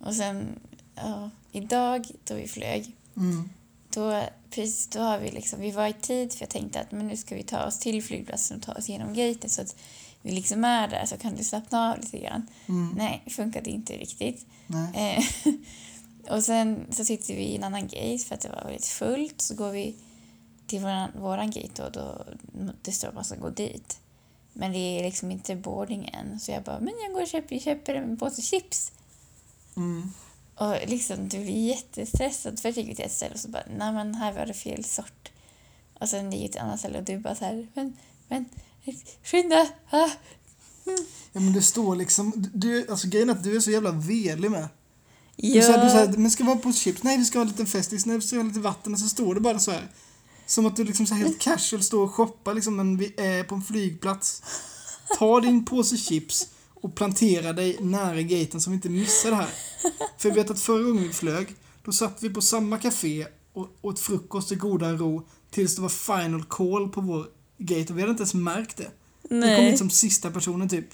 Och 0.00 0.14
sen, 0.14 0.46
ja, 0.94 1.30
idag 1.52 2.06
då 2.24 2.34
vi 2.34 2.48
flög, 2.48 2.96
Mm. 3.16 3.48
Då, 3.92 4.22
precis, 4.50 4.86
då 4.86 5.00
har 5.00 5.18
vi 5.18 5.30
liksom, 5.30 5.60
vi 5.60 5.70
var 5.70 5.86
i 5.86 5.92
tid 5.92 6.32
för 6.32 6.42
jag 6.42 6.50
tänkte 6.50 6.80
att 6.80 6.92
men 6.92 7.08
nu 7.08 7.16
ska 7.16 7.34
vi 7.34 7.42
ta 7.42 7.64
oss 7.64 7.78
till 7.78 8.02
flygplatsen 8.02 8.56
och 8.56 8.62
ta 8.62 8.72
oss 8.72 8.88
igenom 8.88 9.14
gaten 9.14 9.50
så 9.50 9.62
att 9.62 9.76
vi 10.22 10.32
liksom 10.32 10.64
är 10.64 10.88
där 10.88 11.06
så 11.06 11.16
kan 11.16 11.34
du 11.34 11.44
slappna 11.44 11.92
av 11.92 12.00
lite 12.00 12.18
grann. 12.18 12.46
Mm. 12.68 12.94
Nej, 12.96 13.22
det 13.24 13.30
funkade 13.30 13.70
inte 13.70 13.92
riktigt. 13.92 14.46
Eh, 14.94 15.24
och 16.36 16.44
sen 16.44 16.86
så 16.90 17.04
sitter 17.04 17.34
vi 17.34 17.42
i 17.42 17.56
en 17.56 17.64
annan 17.64 17.82
gate 17.82 18.18
för 18.18 18.34
att 18.34 18.40
det 18.40 18.48
var 18.48 18.64
väldigt 18.64 18.86
fullt. 18.86 19.40
Så 19.40 19.54
går 19.54 19.70
vi 19.70 19.96
till 20.66 20.80
våran, 20.80 21.10
våran 21.16 21.50
gate 21.50 21.84
och 21.84 21.92
då 21.92 22.24
det 22.82 22.92
står 22.92 23.08
att 23.08 23.14
man 23.14 23.24
ska 23.24 23.36
gå 23.36 23.50
dit. 23.50 23.98
Men 24.52 24.72
det 24.72 24.78
är 24.78 25.02
liksom 25.02 25.30
inte 25.30 25.56
boarding 25.56 26.10
än. 26.12 26.40
Så 26.40 26.52
jag 26.52 26.62
bara, 26.62 26.80
men 26.80 26.94
jag 27.04 27.12
går 27.12 27.22
och 27.22 27.28
köper, 27.28 27.58
köper 27.58 27.94
en 27.94 28.16
påse 28.16 28.42
chips. 28.42 28.92
Mm. 29.76 30.12
Och 30.62 30.88
liksom, 30.88 31.28
du 31.28 31.38
blir 31.38 31.68
jättestressad. 31.68 32.60
Först 32.60 32.76
gick 32.78 32.88
vi 32.88 32.94
till 32.94 33.04
ett 33.04 33.12
ställe 33.12 33.34
och 33.34 33.40
så 33.40 33.48
bara, 33.48 33.62
nej 33.76 33.92
men 33.92 34.14
här 34.14 34.32
var 34.32 34.46
det 34.46 34.54
fel 34.54 34.84
sort. 34.84 35.28
Och 36.00 36.08
sen 36.08 36.32
gick 36.32 36.42
vi 36.42 36.48
till 36.48 36.56
ett 36.58 36.64
annat 36.64 36.78
ställe 36.78 36.98
och 36.98 37.04
du 37.04 37.18
bara 37.18 37.34
så 37.34 37.44
här, 37.44 37.66
men, 37.74 37.96
men, 38.28 38.44
skynda! 39.24 39.68
Ah. 39.90 40.08
Ja 41.32 41.40
men 41.40 41.52
det 41.52 41.62
står 41.62 41.96
liksom, 41.96 42.32
du, 42.54 42.86
alltså 42.90 43.08
grejen 43.08 43.28
är 43.30 43.32
att 43.34 43.44
du 43.44 43.56
är 43.56 43.60
så 43.60 43.70
jävla 43.70 43.90
velig 43.90 44.50
med. 44.50 44.68
Du 45.36 45.48
Ja. 45.48 45.62
säger, 45.62 45.84
du 45.84 45.90
säger, 45.90 46.16
men 46.16 46.30
ska 46.30 46.44
vi 46.44 46.50
ha 46.50 46.56
på 46.56 46.72
chips? 46.72 47.02
Nej, 47.02 47.18
vi 47.18 47.24
ska 47.24 47.38
ha 47.38 47.42
en 47.42 47.48
liten 47.48 47.66
festis. 47.66 48.06
Nej, 48.06 48.16
vi 48.16 48.22
ska 48.22 48.36
ha 48.36 48.42
lite 48.42 48.60
vatten. 48.60 48.92
Och 48.92 48.98
så 48.98 49.08
står 49.08 49.34
det 49.34 49.40
bara 49.40 49.58
så 49.58 49.70
här. 49.70 49.88
Som 50.46 50.66
att 50.66 50.76
du 50.76 50.84
liksom 50.84 51.06
så 51.06 51.14
helt 51.14 51.38
casual 51.40 51.82
står 51.82 52.04
och 52.04 52.14
shoppar 52.14 52.54
liksom, 52.54 52.76
men 52.76 52.96
vi 52.96 53.14
är 53.16 53.44
på 53.44 53.54
en 53.54 53.62
flygplats. 53.62 54.42
Ta 55.18 55.40
din 55.40 55.64
påse 55.64 55.96
chips 55.96 56.48
och 56.82 56.94
plantera 56.94 57.52
dig 57.52 57.76
nära 57.80 58.22
gaten 58.22 58.60
så 58.60 58.70
vi 58.70 58.74
inte 58.76 58.88
missar 58.88 59.30
det 59.30 59.36
här. 59.36 59.50
För 60.18 60.28
jag 60.28 60.36
vet 60.36 60.50
att 60.50 60.60
förra 60.60 60.82
gången 60.82 61.02
vi 61.02 61.12
flög, 61.12 61.54
då 61.84 61.92
satt 61.92 62.22
vi 62.22 62.30
på 62.30 62.40
samma 62.40 62.78
café 62.78 63.26
och 63.52 63.68
åt 63.80 64.00
frukost 64.00 64.52
i 64.52 64.54
goda 64.54 64.92
ro 64.92 65.28
tills 65.50 65.76
det 65.76 65.82
var 65.82 65.88
final 65.88 66.44
call 66.44 66.88
på 66.88 67.00
vår 67.00 67.26
gate 67.58 67.92
och 67.92 67.98
vi 67.98 68.02
hade 68.02 68.10
inte 68.10 68.20
ens 68.22 68.34
märkt 68.34 68.76
det. 68.76 68.90
Vi 69.22 69.28
kom 69.28 69.40
Nej. 69.40 69.70
in 69.70 69.78
som 69.78 69.90
sista 69.90 70.30
personen 70.30 70.68
typ 70.68 70.86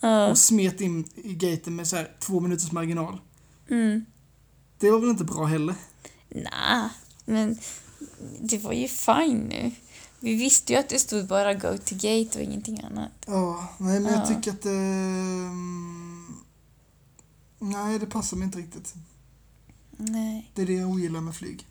Ja. 0.00 0.30
och 0.30 0.38
smet 0.38 0.80
in 0.80 1.04
i 1.14 1.34
gaten 1.34 1.76
med 1.76 1.88
så 1.88 1.96
här 1.96 2.10
två 2.20 2.40
minuters 2.40 2.72
marginal. 2.72 3.20
Mm. 3.70 4.04
Det 4.78 4.90
var 4.90 4.98
väl 4.98 5.10
inte 5.10 5.24
bra 5.24 5.44
heller? 5.44 5.74
Nej, 6.28 6.88
men 7.24 7.58
det 8.40 8.58
var 8.58 8.72
ju 8.72 8.88
fine 8.88 9.38
nu. 9.38 9.70
Vi 10.22 10.34
visste 10.34 10.72
ju 10.72 10.78
att 10.78 10.88
det 10.88 10.98
stod 10.98 11.26
bara 11.26 11.54
go 11.54 11.78
to 11.84 11.94
gate 11.94 12.38
och 12.38 12.44
ingenting 12.44 12.80
annat. 12.80 13.10
Ja, 13.26 13.68
nej 13.78 14.00
men 14.00 14.12
Ja. 14.12 14.18
jag 14.18 14.28
tycker 14.28 14.50
att 14.50 14.64
ehm, 14.66 16.36
Nej, 17.58 17.98
det 17.98 18.06
passar 18.06 18.36
mig 18.36 18.44
inte 18.46 18.58
riktigt. 18.58 18.94
Nej. 19.96 20.50
Det 20.54 20.62
är 20.62 20.66
det 20.66 20.72
jag 20.74 20.90
ogillar 20.90 21.20
med 21.20 21.34
flyg. 21.36 21.66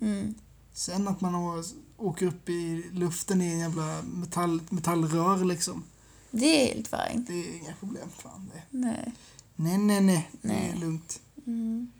Mm. 0.00 0.34
Sen 0.72 1.08
att 1.08 1.20
man 1.20 1.34
å- 1.34 1.62
åker 1.96 2.26
upp 2.26 2.48
i 2.48 2.84
luften 2.92 3.42
i 3.42 3.46
en 3.52 3.58
jävla 3.58 4.02
metall, 4.02 4.60
metallrör 4.70 5.44
liksom. 5.44 5.84
Det 6.30 6.46
är 6.70 6.74
helt 6.74 6.88
fine. 6.88 7.24
Det 7.28 7.32
är 7.48 7.56
inga 7.56 7.74
problem. 7.74 8.08
Fan, 8.18 8.50
det. 8.54 8.62
Nej. 8.78 9.12
Nej, 9.56 9.78
nej, 9.78 10.00
nej. 10.00 10.30
Det 10.42 10.52
är 10.52 10.76
lugnt. 10.76 11.20
Mm. 11.46 11.92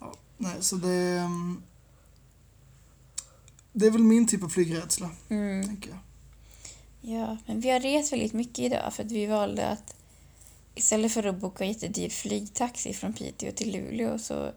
Ja, 0.00 0.14
nej, 0.38 0.56
så 0.60 0.76
det... 0.76 1.28
Det 3.76 3.86
är 3.86 3.90
väl 3.90 4.02
min 4.02 4.26
typ 4.26 4.42
av 4.42 4.48
flygrädsla, 4.48 5.10
Mm. 5.28 5.66
tänker 5.66 5.90
jag. 5.90 5.98
Ja, 7.14 7.36
men 7.46 7.60
vi 7.60 7.70
har 7.70 7.80
rest 7.80 8.12
väldigt 8.12 8.32
mycket 8.32 8.58
idag 8.58 8.94
för 8.94 9.04
att 9.04 9.12
vi 9.12 9.26
valde 9.26 9.68
att 9.68 9.96
istället 10.74 11.12
för 11.12 11.26
att 11.26 11.40
boka 11.40 11.64
jättedyr 11.64 12.08
flygtaxi 12.08 12.92
från 12.94 13.12
Piteå 13.12 13.52
till 13.52 13.72
Luleå 13.72 14.18
så 14.18 14.52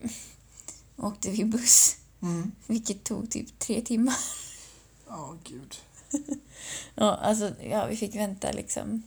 åkte 0.96 1.30
vi 1.30 1.44
buss, 1.44 1.96
Mm. 2.22 2.52
vilket 2.66 3.04
tog 3.04 3.30
typ 3.30 3.58
tre 3.58 3.80
timmar. 3.80 4.16
Ja, 5.08 5.36
gud. 5.44 5.76
Ja, 6.94 7.14
alltså, 7.14 7.52
ja, 7.70 7.86
vi 7.86 7.96
fick 7.96 8.14
vänta 8.14 8.52
liksom. 8.52 9.02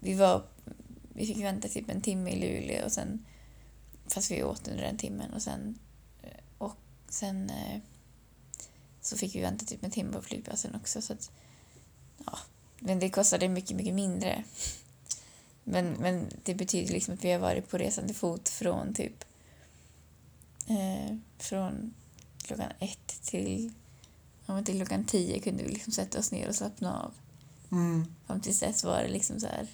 Vi 0.00 0.14
var, 0.14 0.44
vi 1.14 1.26
fick 1.26 1.36
vänta 1.44 1.68
typ 1.68 1.90
en 1.90 2.02
timme 2.02 2.30
i 2.30 2.36
Luleå 2.40 2.84
och 2.84 2.92
sen, 2.92 3.24
fast 4.06 4.30
vi 4.30 4.42
åt 4.44 4.68
under 4.68 4.82
den 4.82 4.96
timmen 4.98 5.32
och 5.34 5.42
sen, 5.42 5.78
sen 7.10 7.50
eh, 7.50 7.80
så 9.00 9.16
fick 9.16 9.34
vi 9.34 9.40
vänta 9.40 9.64
typ 9.64 9.84
en 9.84 9.90
timme 9.90 10.12
på 10.12 10.22
flygplatsen 10.22 10.74
också 10.74 11.02
så 11.02 11.12
att, 11.12 11.30
ja, 12.26 12.38
men 12.78 12.98
det 12.98 13.10
kostade 13.10 13.48
mycket, 13.48 13.76
mycket 13.76 13.94
mindre. 13.94 14.44
Men, 15.64 15.92
men 15.92 16.30
det 16.44 16.54
betyder 16.54 16.92
liksom 16.92 17.14
att 17.14 17.24
vi 17.24 17.32
har 17.32 17.38
varit 17.38 17.68
på 17.68 17.78
resande 17.78 18.14
fot 18.14 18.48
från 18.48 18.94
typ, 18.94 19.24
eh, 20.66 21.16
från 21.38 21.94
klockan 22.38 22.72
ett 22.78 23.22
till 23.22 23.72
Ja, 24.50 24.54
men 24.54 24.64
till 24.64 24.76
klockan 24.76 25.04
tio 25.04 25.38
kunde 25.38 25.62
vi 25.62 25.68
liksom 25.68 25.92
sätta 25.92 26.18
oss 26.18 26.32
ner 26.32 26.48
och 26.48 26.54
slappna 26.54 27.00
av. 27.00 27.12
Mm. 27.72 28.14
Fram 28.26 28.40
tills 28.40 28.60
dess 28.60 28.84
var 28.84 29.02
det 29.02 29.08
liksom 29.08 29.40
så 29.40 29.46
här... 29.46 29.66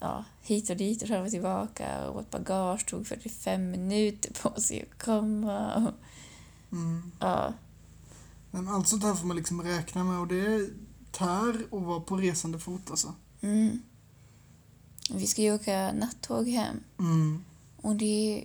Ja, 0.00 0.24
hit 0.42 0.70
och 0.70 0.76
dit 0.76 1.02
och 1.02 1.08
fram 1.08 1.24
och 1.24 1.30
tillbaka. 1.30 2.08
Och 2.08 2.14
vårt 2.14 2.30
bagage 2.30 2.86
tog 2.86 3.06
45 3.06 3.70
minuter 3.70 4.32
på 4.42 4.60
sig 4.60 4.82
att 4.92 5.02
komma. 5.04 5.74
Och, 5.74 5.92
Mm. 6.72 7.12
ja, 7.20 7.52
Men 8.50 8.68
allt 8.68 8.88
sånt 8.88 9.02
här 9.02 9.14
får 9.14 9.26
man 9.26 9.36
liksom 9.36 9.62
räkna 9.62 10.04
med 10.04 10.18
och 10.20 10.26
det 10.26 10.70
tär 11.12 11.64
att 11.64 11.82
vara 11.82 12.00
på 12.00 12.16
resande 12.16 12.58
fot 12.58 12.90
alltså. 12.90 13.14
mm. 13.40 13.82
Vi 15.10 15.26
ska 15.26 15.42
ju 15.42 15.54
åka 15.54 15.92
nattåg 15.92 16.48
hem. 16.48 16.76
Mm. 16.98 17.44
Och 17.76 17.96
det 17.96 18.44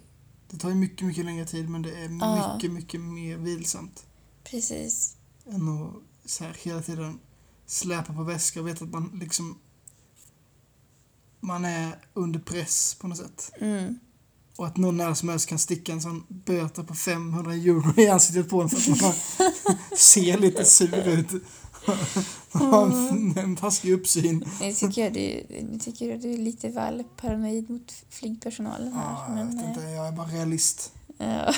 Det 0.49 0.57
tar 0.57 0.69
ju 0.69 0.75
mycket, 0.75 1.07
mycket 1.07 1.25
längre 1.25 1.45
tid 1.45 1.69
men 1.69 1.81
det 1.81 1.91
är 1.95 2.09
Ja. 2.19 2.53
mycket, 2.53 2.71
mycket 2.71 3.01
mer 3.01 3.37
vilsamt. 3.37 4.05
precis... 4.43 5.15
Än 5.45 5.69
att 5.69 5.93
så 6.25 6.43
här, 6.43 6.57
hela 6.63 6.81
tiden 6.81 7.19
släpa 7.65 8.13
på 8.13 8.23
väska 8.23 8.61
och 8.61 8.67
veta 8.67 8.85
att 8.85 8.91
man 8.91 9.19
liksom 9.21 9.57
man 11.41 11.65
är 11.65 11.95
under 12.13 12.39
press 12.39 12.95
på 12.99 13.07
något 13.07 13.17
sätt. 13.17 13.51
Mm. 13.59 13.99
Och 14.57 14.67
att 14.67 14.77
någon 14.77 14.97
när 14.97 15.13
som 15.13 15.29
helst 15.29 15.49
kan 15.49 15.59
sticka 15.59 15.91
en 15.91 16.01
sån 16.01 16.23
böter 16.27 16.83
på 16.83 16.95
500 16.95 17.53
euro 17.53 18.01
i 18.01 18.07
ansiktet 18.07 18.49
på 18.49 18.61
en 18.61 18.69
för 18.69 18.91
att 18.91 19.01
man 19.01 19.13
ser 19.97 20.37
lite 20.37 20.65
sur 20.65 21.07
ut. 21.07 21.43
Har 22.51 22.85
en, 23.39 23.55
taskig 23.55 23.91
uppsyn. 23.91 24.45
Nu 24.61 24.73
tycker 24.73 25.03
jag 25.03 25.13
du, 25.13 25.45
nu 25.71 25.79
tycker 25.79 26.09
jag 26.09 26.21
du 26.21 26.33
är 26.33 26.37
lite 26.37 26.69
väl 26.69 27.03
paranoid 27.17 27.69
mot 27.69 27.93
flygpersonalen 28.09 28.93
här. 28.93 29.11
Ja, 29.11 29.25
jag 29.27 29.35
men, 29.35 29.57
vet 29.57 29.65
eh, 29.65 29.69
inte, 29.69 29.81
jag 29.81 30.07
är 30.07 30.11
bara 30.11 30.27
realist. 30.27 30.93
Ja. 31.17 31.53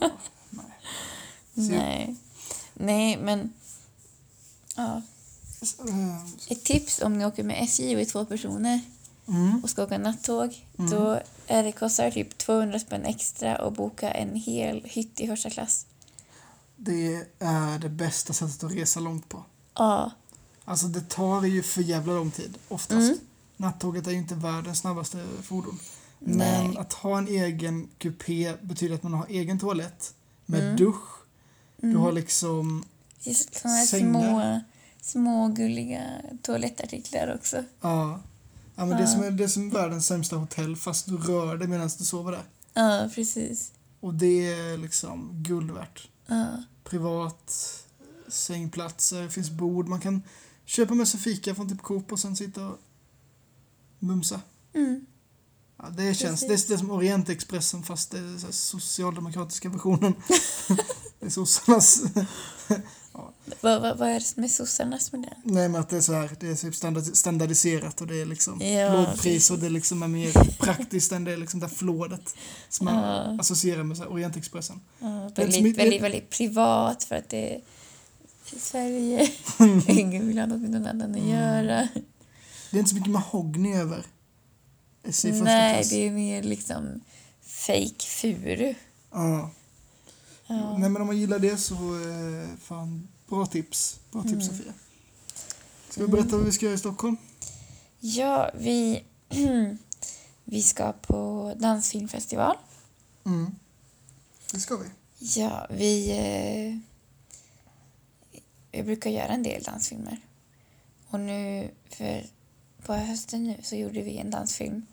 nej. 0.00 0.10
Nej. 1.68 2.16
Nej, 2.74 3.18
men... 3.22 3.52
Ja. 4.76 5.02
Eh, 5.88 6.16
Ett 6.48 6.64
tips 6.64 7.02
om 7.02 7.18
ni 7.18 7.26
åker 7.26 7.44
med 7.44 7.62
SJ 7.62 7.94
och 7.94 8.00
är 8.00 8.04
två 8.04 8.24
personer 8.24 8.80
Mm. 9.28 9.60
och 9.64 9.70
ska 9.70 9.82
åka 9.84 9.98
nattåg. 9.98 10.66
Mm. 10.78 10.90
Då 10.90 11.20
är 11.46 11.62
det 11.62 11.72
kostar 11.72 12.10
typ 12.10 12.38
200 12.38 12.78
spänn 12.78 13.04
extra 13.04 13.56
att 13.56 13.74
boka 13.74 14.10
en 14.10 14.34
hel 14.34 14.84
hytt 14.84 15.20
i 15.20 15.26
första 15.26 15.50
klass. 15.50 15.86
Det 16.76 17.26
är 17.38 17.78
det 17.78 17.88
bästa 17.88 18.32
sättet 18.32 18.64
att 18.64 18.72
resa 18.72 19.00
långt 19.00 19.28
på. 19.28 19.42
Ja. 19.74 20.10
Alltså 20.64 20.86
det 20.86 21.08
tar 21.08 21.44
ju 21.44 21.62
för 21.62 21.82
jävla 21.82 22.12
lång 22.12 22.30
tid, 22.30 22.58
oftast. 22.68 22.90
Mm. 23.00 23.18
Nattåget 23.56 24.06
är 24.06 24.10
ju 24.10 24.16
inte 24.18 24.34
världens 24.34 24.78
snabbaste 24.78 25.24
fordon. 25.42 25.78
Nej. 26.18 26.62
Men 26.68 26.78
att 26.78 26.92
ha 26.92 27.18
en 27.18 27.28
egen 27.28 27.88
kupé 27.98 28.54
betyder 28.62 28.94
att 28.94 29.02
man 29.02 29.14
har 29.14 29.26
egen 29.28 29.58
toalett 29.58 30.14
med 30.46 30.60
Mm. 30.62 30.76
dusch. 30.76 31.04
Du 31.76 31.88
Mm. 31.90 32.02
har 32.02 32.12
liksom, 32.12 32.84
Det 33.24 33.30
är 33.30 33.34
såna 33.60 33.74
här 33.74 33.86
små, 33.86 34.60
små 35.00 35.48
gulliga 35.48 36.02
toalettartiklar 36.42 37.34
också. 37.34 37.64
ja. 37.80 38.20
Ja, 38.76 38.86
men 38.86 38.96
det, 38.96 39.02
Ja. 39.02 39.06
som 39.06 39.22
är, 39.22 39.30
det 39.30 39.44
är 39.44 39.48
som 39.48 39.70
världens 39.70 40.06
sämsta 40.06 40.36
hotell 40.36 40.76
fast 40.76 41.06
du 41.06 41.16
rör 41.16 41.56
dig 41.56 41.68
medan 41.68 41.90
du 41.98 42.04
sover 42.04 42.32
där. 42.32 42.44
Ja, 42.74 43.10
precis. 43.14 43.72
Och 44.00 44.14
det 44.14 44.52
är 44.52 44.78
liksom 44.78 45.30
guld 45.42 45.70
värt. 45.70 46.08
Ja. 46.26 46.62
Privat, 46.84 47.54
sängplatser, 48.28 49.28
finns 49.28 49.50
bord. 49.50 49.88
Man 49.88 50.00
kan 50.00 50.22
köpa 50.64 50.94
med 50.94 51.08
sig 51.08 51.20
fika 51.20 51.54
från 51.54 51.68
typ 51.68 51.82
Coop 51.82 52.12
och 52.12 52.18
sen 52.18 52.36
sitta 52.36 52.66
och 52.66 52.78
mumsa. 53.98 54.40
Mm. 54.74 55.06
Ja, 55.84 55.90
det 55.96 56.14
känns, 56.14 56.40
det 56.40 56.46
är, 56.46 56.68
det 56.68 56.74
är 56.74 56.78
som 56.78 56.90
Orientexpressen 56.90 57.82
fast 57.82 58.10
det 58.10 58.18
är 58.18 58.52
socialdemokratiska 58.52 59.68
versionen. 59.68 60.14
det 61.20 61.26
är 61.26 61.30
sossarnas. 61.30 62.02
Vad, 63.60 63.82
vad, 63.82 63.98
vad 63.98 64.08
är 64.08 64.22
det 64.36 64.44
är 64.44 64.48
sossarnas 64.48 65.12
med? 65.12 65.34
Nej 65.44 65.68
men 65.68 65.80
att 65.80 65.88
det 65.88 65.96
är 65.96 66.00
så 66.00 66.12
här, 66.12 66.30
det 66.40 66.48
är 66.48 66.54
typ 66.54 66.74
standard, 66.74 67.04
standardiserat 67.04 68.00
och 68.00 68.06
det 68.06 68.20
är 68.20 68.26
liksom 68.26 68.60
Ja, 68.62 68.92
lågpris 68.92 69.50
och 69.50 69.58
det 69.58 69.68
liksom 69.68 70.02
är 70.02 70.08
mer 70.08 70.32
praktiskt 70.60 71.12
än 71.12 71.24
det 71.24 71.36
liksom 71.36 71.60
där 71.60 71.68
flådet 71.68 72.34
som 72.68 72.84
man 72.84 72.94
Ja. 72.94 73.40
associerar 73.40 73.82
med 73.82 73.96
så 73.96 74.04
Orientexpressen. 74.04 74.80
Ja, 74.98 75.30
väldigt, 75.36 75.54
som- 75.54 75.72
väldigt, 75.72 76.02
väldigt 76.02 76.30
privat 76.30 77.04
för 77.04 77.14
att 77.14 77.28
det 77.28 77.54
är 77.54 77.60
i 78.52 78.58
Sverige. 78.58 79.30
Ingen 79.88 80.26
vill 80.28 80.38
ha 80.38 80.46
något 80.46 80.60
med 80.60 80.70
någon 80.70 80.86
annan 80.86 81.10
att 81.10 81.16
Mm. 81.18 81.28
göra. 81.30 81.88
Det 82.70 82.76
är 82.76 82.78
inte 82.78 82.90
så 82.90 82.94
mycket 82.96 83.10
mahogny 83.10 83.74
över 83.74 84.06
Första 85.04 85.28
Nej, 85.28 85.74
klass. 85.74 85.90
det 85.90 86.06
är 86.06 86.10
mer 86.10 86.42
liksom 86.42 87.00
fake 87.42 88.04
furu. 88.06 88.74
Ja. 89.10 89.50
Ja. 90.46 90.78
Nej 90.78 90.90
men 90.90 91.02
om 91.02 91.06
man 91.06 91.18
gillar 91.18 91.38
det 91.38 91.56
så, 91.56 91.74
eh, 91.74 92.48
fan, 92.60 93.08
bra 93.28 93.46
tips. 93.46 94.00
Bra 94.10 94.22
tips 94.22 94.32
Mm. 94.32 94.42
Sofia. 94.48 94.72
Ska 95.88 96.02
vi 96.02 96.08
berätta 96.08 96.36
vad 96.36 96.46
vi 96.46 96.52
ska 96.52 96.64
göra 96.66 96.74
i 96.74 96.78
Stockholm? 96.78 97.16
Ja, 98.00 98.50
vi, 98.54 99.04
vi 100.44 100.62
ska 100.62 100.92
på 100.92 101.52
dansfilmfestival. 101.56 102.56
Mm. 103.24 103.54
Det 104.52 104.60
ska 104.60 104.76
vi. 104.76 104.86
Ja, 105.18 105.66
vi... 105.70 106.10
Eh, 106.10 106.78
jag 108.78 108.86
brukar 108.86 109.10
göra 109.10 109.28
en 109.28 109.42
del 109.42 109.62
dansfilmer. 109.62 110.18
Och 111.08 111.20
nu, 111.20 111.70
för 111.90 112.26
på 112.86 112.92
hösten 112.94 113.44
nu, 113.44 113.56
så 113.62 113.76
gjorde 113.76 114.02
vi 114.02 114.18
en 114.18 114.30
dansfilm 114.30 114.86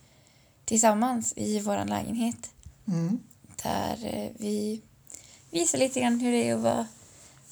tillsammans 0.75 1.33
i 1.35 1.59
vår 1.59 1.85
lägenhet. 1.85 2.49
Mm. 2.87 3.19
Där 3.63 3.97
eh, 4.05 4.31
vi 4.39 4.81
visar 5.51 5.77
lite 5.77 5.99
grann 6.01 6.19
hur 6.19 6.31
det 6.31 6.49
är 6.49 6.55
att 6.55 6.61
vara, 6.61 6.87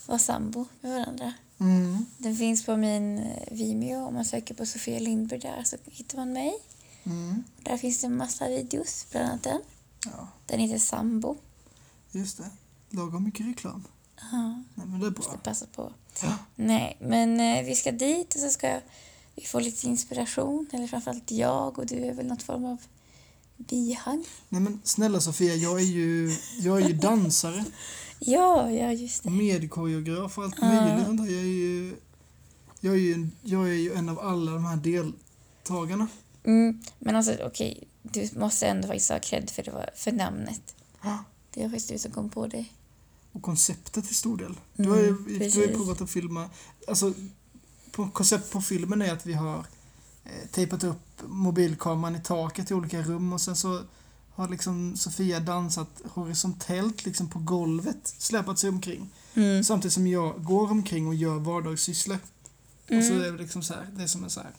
vara 0.08 0.20
sambo 0.20 0.66
med 0.82 0.92
varandra. 0.92 1.34
Mm. 1.60 2.06
Den 2.18 2.36
finns 2.36 2.66
på 2.66 2.78
min 2.78 3.18
eh, 3.18 3.44
Vimeo. 3.52 4.06
Om 4.08 4.14
man 4.14 4.26
söker 4.26 4.54
på 4.56 4.66
Sofia 4.66 5.00
Lindberg 5.00 5.40
där 5.40 5.64
så 5.64 5.78
hittar 5.86 6.18
man 6.18 6.34
mig. 6.34 6.54
Mm. 7.04 7.44
Där 7.64 7.78
finns 7.78 8.02
det 8.02 8.08
en 8.08 8.18
massa 8.18 8.48
videos, 8.48 9.08
bland 9.12 9.26
annat 9.30 9.44
den. 9.44 9.62
Ja, 10.06 10.28
Den 10.46 10.60
heter 10.60 10.80
Sambo. 10.80 11.36
just 12.12 12.38
det. 12.38 12.50
Lagom 12.90 13.24
mycket 13.24 13.46
reklam. 13.48 13.84
Ja, 14.32 14.64
Nej, 14.76 14.88
men 14.88 15.00
det 15.00 15.06
är 15.08 15.12
måste 15.12 15.32
bra. 15.32 15.40
passa 15.44 15.66
på. 15.76 15.94
Ja. 16.24 16.38
Nej, 16.56 16.98
men 17.02 17.40
eh, 17.40 17.66
vi 17.66 17.76
ska 17.76 17.92
dit 17.92 18.36
och 18.36 18.42
så 18.42 18.50
ska 18.50 18.80
vi 19.36 19.46
få 19.46 19.60
lite 19.60 19.88
inspiration. 19.88 20.68
Eller 20.74 20.88
framförallt 20.88 21.32
jag 21.32 21.80
och 21.80 21.86
du 21.86 21.96
är 21.96 22.14
väl 22.14 22.28
något 22.28 22.44
form 22.44 22.66
av 22.66 22.78
bihang. 23.60 24.26
Nej 24.50 24.62
men 24.62 24.80
snälla 24.84 25.22
Sofia, 25.22 25.56
jag 25.56 25.80
är 25.80 25.86
ju, 25.86 26.36
jag 26.60 26.82
är 26.82 26.88
ju 26.88 26.94
dansare 26.98 27.66
Ja, 28.20 28.72
ja 28.72 28.92
just 28.92 29.26
och 29.26 29.32
det. 29.32 29.38
medkoreograf 29.38 30.38
och 30.38 30.44
allt 30.44 30.62
möjligt. 30.62 31.20
Jag 31.32 31.40
är 31.40 31.46
ju, 31.46 31.96
jag 32.80 32.94
är 32.94 33.00
ju, 33.00 33.14
en- 33.14 33.32
jag 33.42 33.70
är 33.70 33.74
ju 33.74 33.94
en 33.94 34.10
av 34.10 34.20
alla 34.20 34.52
de 34.52 34.66
här 34.66 34.78
deltagarna. 34.78 36.08
Mm, 36.44 36.82
men 37.00 37.16
alltså 37.16 37.36
okej, 37.46 37.88
du 38.04 38.30
måste 38.36 38.68
ändå 38.68 38.88
faktiskt 38.88 39.10
ha 39.10 39.20
cred 39.20 39.50
för, 39.50 39.64
det 39.64 39.72
var, 39.72 39.90
för 39.96 40.12
namnet. 40.12 40.76
Ja. 41.02 41.24
Det 41.54 41.62
var 41.62 41.70
faktiskt 41.70 41.90
du 41.90 41.98
som 41.98 42.12
kom 42.12 42.30
på 42.30 42.48
det. 42.48 42.66
Och 43.32 43.42
konceptet 43.42 44.06
till 44.06 44.16
stor 44.16 44.38
del. 44.38 44.56
Du 44.76 44.90
har 44.90 44.98
ju, 44.98 45.08
Mm, 45.08 45.26
du 45.40 45.40
har 45.60 45.68
ju 45.68 45.76
provat 45.76 46.02
att 46.02 46.10
filma, 46.10 46.50
alltså 46.88 47.14
på, 47.92 48.10
koncept 48.10 48.52
på 48.52 48.62
filmen 48.62 49.02
är 49.02 49.14
att 49.14 49.26
vi 49.26 49.34
har 49.34 49.66
tejpat 50.52 50.84
upp 50.84 51.22
mobilkameran 51.28 52.16
i 52.16 52.22
taket 52.22 52.72
i 52.72 52.74
olika 52.74 53.02
rum 53.02 53.34
och 53.34 53.42
sen 53.42 53.56
så 53.56 53.82
har 54.34 54.48
liksom 54.50 54.98
Sofia 54.98 55.40
dansat 55.40 56.02
horisontellt 56.06 57.06
liksom 57.06 57.30
på 57.30 57.40
golvet, 57.40 58.14
släpat 58.18 58.60
sig 58.60 58.70
omkring. 58.70 59.10
Mm. 59.34 59.64
Samtidigt 59.64 59.94
som 59.94 60.08
jag 60.08 60.44
går 60.44 60.72
omkring 60.72 61.08
och 61.08 61.16
gör 61.16 61.40
vardagssysslor. 61.40 62.18
Och 62.84 63.04
så 63.04 63.14
Mm. 63.14 63.22
är 63.22 63.32
det 63.32 63.38
liksom 63.38 63.64
så 63.64 63.74
här, 63.74 63.88
det 63.98 64.04
är 64.04 64.08
som 64.08 64.24
en 64.24 64.30
så 64.30 64.40
här 64.40 64.52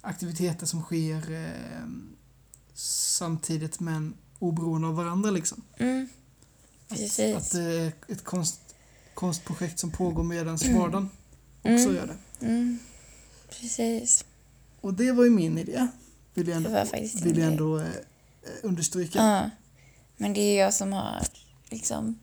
aktiviteter 0.00 0.66
som 0.66 0.82
sker 0.82 1.30
eh, 1.32 1.86
samtidigt 2.74 3.80
men 3.80 4.14
oberoende 4.38 4.88
av 4.88 4.94
varandra 4.94 5.30
liksom. 5.30 5.62
Mm. 5.78 6.08
Att, 6.88 6.98
Precis. 6.98 7.36
att 7.36 7.50
det 7.50 7.62
är 7.62 7.92
ett 8.08 8.24
konst, 8.24 8.60
konstprojekt 9.14 9.78
som 9.78 9.90
pågår 9.90 10.22
medan 10.22 10.56
vardagen 10.74 11.10
också 11.62 11.72
Mm. 11.88 11.94
gör 11.94 12.06
det. 12.40 12.46
Mm. 12.46 12.78
Precis. 13.60 14.24
Och 14.82 14.94
det 14.94 15.12
var 15.12 15.24
ju 15.24 15.30
min 15.30 15.58
idé, 15.58 15.86
vill 16.34 16.48
jag 16.48 16.62
Det 16.62 16.66
ändå, 16.66 16.70
var 16.70 16.84
faktiskt 16.84 17.20
vill 17.20 17.38
jag 17.38 17.48
ändå 17.48 17.78
eh, 17.78 17.86
eh, 17.86 17.92
understryka. 18.62 19.18
Ja. 19.18 19.50
Men 20.16 20.32
det 20.32 20.40
är 20.40 20.60
jag 20.64 20.74
som 20.74 20.92
har 20.92 21.22
liksom 21.70 22.18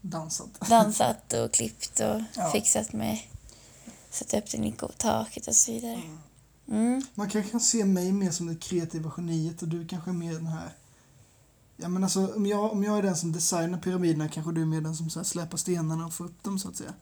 Dansat. 0.00 0.68
dansat 0.68 1.32
och 1.32 1.52
klippt 1.52 2.00
och 2.00 2.20
Ja. 2.36 2.50
fixat 2.52 2.92
med 2.92 3.18
satt 4.10 4.34
upp 4.34 4.50
den 4.50 4.64
i 4.64 4.74
taket 4.96 5.46
och 5.46 5.54
så 5.54 5.72
vidare. 5.72 6.02
Mm. 6.68 7.02
Man 7.14 7.30
kanske 7.30 7.50
kan 7.50 7.60
se 7.60 7.84
mig 7.84 8.12
mer 8.12 8.30
som 8.30 8.46
det 8.46 8.54
kreativa 8.54 9.12
geniet 9.16 9.62
och 9.62 9.68
du 9.68 9.86
kanske 9.86 10.10
är 10.10 10.14
mer 10.14 10.32
den 10.32 10.46
här... 10.46 10.70
Ja 11.76 11.88
men 11.88 12.04
alltså 12.04 12.34
om 12.34 12.46
jag, 12.46 12.72
om 12.72 12.84
jag 12.84 12.98
är 12.98 13.02
den 13.02 13.16
som 13.16 13.32
designar 13.32 13.78
pyramiderna 13.78 14.28
kanske 14.28 14.52
du 14.52 14.62
är 14.62 14.66
mer 14.66 14.80
den 14.80 14.96
som 14.96 15.10
så 15.10 15.18
här 15.18 15.24
släpar 15.24 15.58
stenarna 15.58 16.06
och 16.06 16.14
får 16.14 16.24
upp 16.24 16.42
dem 16.42 16.58
så 16.58 16.68
att 16.68 16.76
säga. 16.76 16.94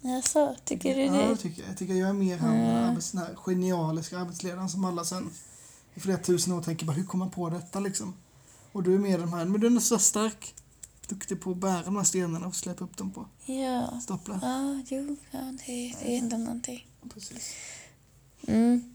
Jaså, 0.00 0.56
tycker 0.64 0.94
du 0.96 1.02
Ja, 1.04 1.12
det? 1.12 1.28
det 1.28 1.36
tycker 1.36 1.62
jag. 1.62 1.70
Jag 1.70 1.76
tycker 1.78 1.94
jag 1.94 2.08
är 2.08 2.12
mer 2.12 2.38
han 2.38 2.54
Mm. 2.56 2.84
arbets, 2.90 3.10
den 3.10 3.20
här 3.20 3.34
genialiska 3.34 4.18
arbetsledaren 4.18 4.68
som 4.68 4.84
alla 4.84 5.04
sen 5.04 5.30
i 5.94 6.00
flera 6.00 6.18
tusen 6.18 6.52
år 6.52 6.62
tänker 6.62 6.86
bara 6.86 6.92
hur 6.92 7.04
kom 7.04 7.18
man 7.20 7.30
på 7.30 7.50
detta 7.50 7.80
liksom? 7.80 8.14
Och 8.72 8.82
du 8.82 8.94
är 8.94 8.98
mer 8.98 9.18
den 9.18 9.28
här, 9.28 9.44
men 9.44 9.60
du 9.60 9.76
är 9.76 9.80
så 9.80 9.98
stark. 9.98 10.54
Duktig 11.08 11.40
på 11.40 11.50
att 11.50 11.56
bära 11.56 11.82
de 11.82 11.96
här 11.96 12.04
stenarna 12.04 12.46
och 12.46 12.56
släpa 12.56 12.84
upp 12.84 12.96
dem 12.96 13.10
på 13.12 13.26
Ja. 13.52 14.00
staplar. 14.02 14.38
Ja, 14.42 14.82
jo, 14.88 15.16
ja, 15.30 15.38
det, 15.66 15.94
det 16.02 16.14
är 16.14 16.18
ändå 16.18 16.36
någonting. 16.36 16.86
Precis. 17.14 17.54
Mm. 18.48 18.92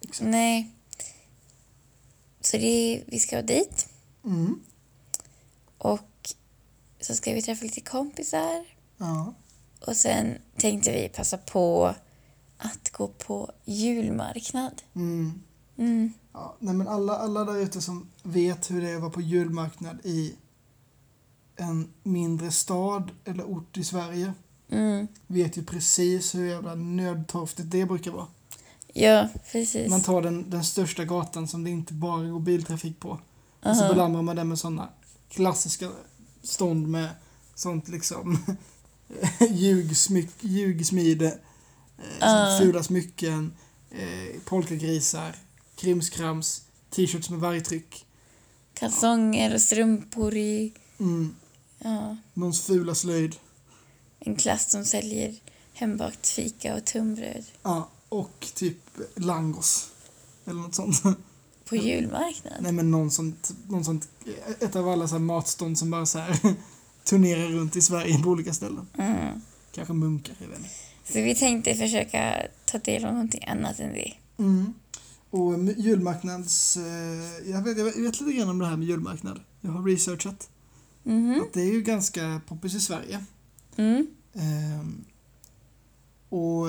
Exakt. 0.00 0.30
Nej. 0.30 0.72
Så 2.40 2.56
det, 2.56 3.04
vi 3.06 3.18
ska 3.18 3.42
dit 3.42 3.88
Mm. 4.24 4.60
och 5.78 6.34
så 7.00 7.14
ska 7.14 7.32
vi 7.34 7.42
träffa 7.42 7.64
lite 7.64 7.80
kompisar. 7.80 8.64
Ja. 8.96 9.34
Och 9.86 9.96
sen 9.96 10.38
tänkte 10.56 10.92
vi 10.92 11.08
passa 11.08 11.38
på 11.38 11.94
att 12.58 12.90
gå 12.92 13.08
på 13.08 13.50
julmarknad. 13.64 14.82
Mm. 14.94 15.42
Mm. 15.78 16.12
Ja, 16.32 16.56
nej 16.58 16.74
men 16.74 16.88
alla, 16.88 17.16
alla 17.16 17.44
där 17.44 17.56
ute 17.56 17.80
som 17.80 18.08
vet 18.22 18.70
hur 18.70 18.80
det 18.80 18.90
är 18.90 18.94
att 18.94 19.00
vara 19.00 19.10
på 19.12 19.20
julmarknad 19.20 19.98
i 20.04 20.34
en 21.56 21.88
mindre 22.02 22.50
stad 22.50 23.10
eller 23.24 23.44
ort 23.44 23.76
i 23.76 23.84
Sverige 23.84 24.32
Mm. 24.70 25.08
vet 25.26 25.56
ju 25.56 25.64
precis 25.64 26.34
hur 26.34 26.46
jävla 26.46 26.74
nödtorftigt 26.74 27.70
det 27.70 27.86
brukar 27.86 28.10
vara. 28.10 28.26
Ja, 28.92 29.28
precis. 29.52 29.90
Man 29.90 30.02
tar 30.02 30.22
den, 30.22 30.50
den 30.50 30.64
största 30.64 31.04
gatan 31.04 31.48
som 31.48 31.64
det 31.64 31.70
inte 31.70 31.92
bara 31.94 32.22
går 32.28 32.40
biltrafik 32.40 33.00
på 33.00 33.18
och 33.62 33.76
så 33.76 33.88
belamrar 33.88 34.22
man 34.22 34.36
den 34.36 34.48
med 34.48 34.58
sådana 34.58 34.88
klassiska 35.28 35.90
stånd 36.42 36.88
med 36.88 37.08
sånt 37.54 37.88
liksom 37.88 38.38
ljugsmyck, 39.50 40.30
ljugsmide, 40.40 41.26
eh, 41.98 42.04
Ah. 42.20 42.58
fula 42.58 42.82
smycken, 42.82 43.52
eh, 43.90 44.40
polkagrisar, 44.44 45.36
krimskrams, 45.76 46.62
t-shirts 46.90 47.30
med 47.30 47.38
vargtryck. 47.40 48.06
Kalsonger 48.74 49.54
och 49.54 49.60
strumpor 49.60 50.34
i 50.36 50.72
Mm. 50.98 51.34
ja, 51.78 52.16
Någons 52.34 52.60
fula 52.66 52.94
slöjd. 52.94 53.36
en 54.18 54.36
klass 54.36 54.70
som 54.70 54.84
säljer 54.84 55.34
hembakt 55.72 56.28
fika 56.28 56.74
och 56.74 56.84
tunnbröd 56.84 57.44
Ja, 57.62 57.88
och 58.08 58.46
typ 58.54 58.78
langos. 59.14 59.88
Eller 60.44 60.60
något 60.60 60.74
sånt. 60.74 61.02
på 61.68 61.76
julmarknad. 61.76 62.52
Nej 62.60 62.72
men 62.72 62.90
någon 62.90 63.10
sånt, 63.10 63.52
någon 63.68 63.84
sånt, 63.84 64.08
ett 64.60 64.76
av 64.76 64.88
alla 64.88 65.08
så 65.08 65.18
matstånd 65.18 65.78
som 65.78 65.90
bara 65.90 66.06
så 66.06 66.18
här 66.18 66.38
turnerar 67.06 67.48
runt 67.48 67.76
i 67.76 67.80
Sverige 67.80 68.18
på 68.22 68.30
olika 68.30 68.52
ställen. 68.52 68.86
Mm. 68.98 69.40
Kanske 69.72 69.94
munkar, 69.94 70.34
jag 70.38 70.48
vet 70.48 70.58
inte. 70.58 70.70
Så 71.04 71.20
vi 71.20 71.34
tänkte 71.34 71.74
försöka 71.74 72.42
ta 72.64 72.78
del 72.78 73.04
av 73.04 73.12
någonting 73.12 73.44
annat 73.46 73.80
än 73.80 73.92
det. 73.92 74.12
Mm. 74.38 74.74
Och 75.30 75.54
julmarknads... 75.76 76.76
Eh, 76.76 77.50
jag, 77.50 77.62
vet, 77.62 77.78
jag 77.78 77.84
vet 77.84 78.20
lite 78.20 78.32
grann 78.32 78.48
om 78.48 78.58
det 78.58 78.66
här 78.66 78.76
med 78.76 78.88
julmarknad. 78.88 79.40
Jag 79.60 79.70
har 79.70 79.82
researchat. 79.82 80.48
Mhm. 81.02 81.40
Att 81.40 81.52
det 81.52 81.60
är 81.60 81.72
ju 81.72 81.82
ganska 81.82 82.40
poppis 82.46 82.74
i 82.74 82.80
Sverige. 82.80 83.24
Mm. 83.76 84.06
Ehm, 84.34 85.04
och 86.28 86.66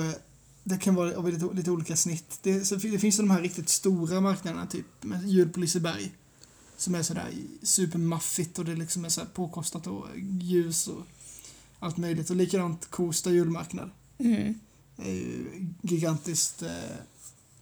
det 0.64 0.78
kan 0.78 0.94
vara 0.94 1.18
av 1.18 1.28
lite, 1.28 1.48
lite 1.54 1.70
olika 1.70 1.96
snitt. 1.96 2.38
Det, 2.42 2.64
så 2.64 2.76
det 2.76 2.98
finns 2.98 3.16
de 3.16 3.30
här 3.30 3.40
riktigt 3.40 3.68
stora 3.68 4.20
marknaderna, 4.20 4.66
typ 4.66 4.86
med 5.00 5.28
jul 5.28 5.48
på 5.48 5.60
Liseberg. 5.60 6.12
Som 6.78 6.94
är 6.94 7.02
sådär 7.02 7.32
supermaffigt 7.62 8.58
och 8.58 8.64
det 8.64 8.74
liksom 8.74 9.04
är 9.04 9.08
så 9.08 9.24
påkostat 9.26 9.86
och 9.86 10.06
ljus 10.40 10.88
och 10.88 11.06
allt 11.78 11.96
möjligt. 11.96 12.30
Och 12.30 12.36
likadant 12.36 12.90
Kosta 12.90 13.30
julmarknad. 13.30 13.90
Mm. 14.18 14.54
är 14.96 15.10
ju 15.12 15.66
gigantiskt 15.82 16.62
eh, 16.62 16.96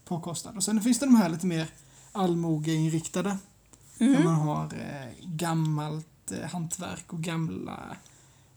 påkostad. 0.04 0.56
Och 0.56 0.62
sen 0.64 0.82
finns 0.82 0.98
det 0.98 1.06
de 1.06 1.14
här 1.16 1.28
lite 1.28 1.46
mer 1.46 1.70
allmogeinriktade. 2.12 3.38
Där 3.98 4.06
Mhm. 4.08 4.24
man 4.24 4.34
har 4.34 4.64
eh, 4.64 5.12
gammalt 5.26 6.30
eh, 6.32 6.40
hantverk 6.50 7.12
och 7.12 7.22
gamla 7.22 7.96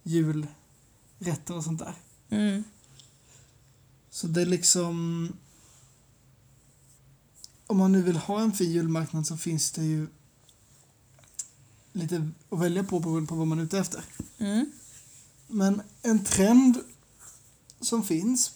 julrätter 0.04 1.56
och 1.56 1.64
sånt 1.64 1.80
där. 1.80 1.96
Mm. 2.30 2.64
Så 4.10 4.28
det 4.28 4.42
är 4.42 4.46
liksom... 4.46 5.28
Om 7.68 7.78
man 7.78 7.92
nu 7.92 8.02
vill 8.02 8.18
ha 8.18 8.42
en 8.42 8.52
fin 8.54 8.72
julmarknad 8.72 9.28
så 9.28 9.38
finns 9.38 9.72
det 9.72 9.84
ju 9.84 10.08
lite 11.94 12.30
att 12.50 12.60
välja 12.60 12.84
på 12.84 13.00
beroende 13.00 13.28
på 13.28 13.36
vad 13.36 13.48
man 13.48 13.60
är 13.60 13.64
ute 13.64 13.80
efter. 13.80 14.04
Mm. 14.38 14.72
Men 15.48 15.82
en 16.02 16.24
trend 16.24 16.78
som 17.82 18.04
finns 18.04 18.52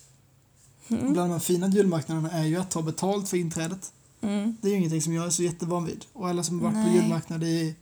Mm. 0.88 1.14
bland 1.14 1.30
de 1.30 1.34
här 1.34 1.40
fina 1.40 1.68
julmarknaderna 1.68 2.32
är 2.32 2.44
ju 2.44 2.56
att 2.58 2.72
ta 2.72 2.82
betalt 2.82 3.30
för 3.30 3.38
inträdet. 3.38 3.94
Mm. 4.22 4.58
Det 4.62 4.68
är 4.68 4.72
ju 4.72 4.78
ingenting 4.78 5.02
som 5.02 5.14
jag 5.14 5.26
är 5.26 5.30
så 5.30 5.44
jättevan 5.44 5.86
vid. 5.86 6.06
Och 6.14 6.30
alla 6.30 6.44
som 6.44 6.60
har 6.60 6.64
varit 6.72 6.84
på 6.86 6.90
Nej. 6.90 6.96
julmarknad 7.02 7.44
i, 7.44 7.76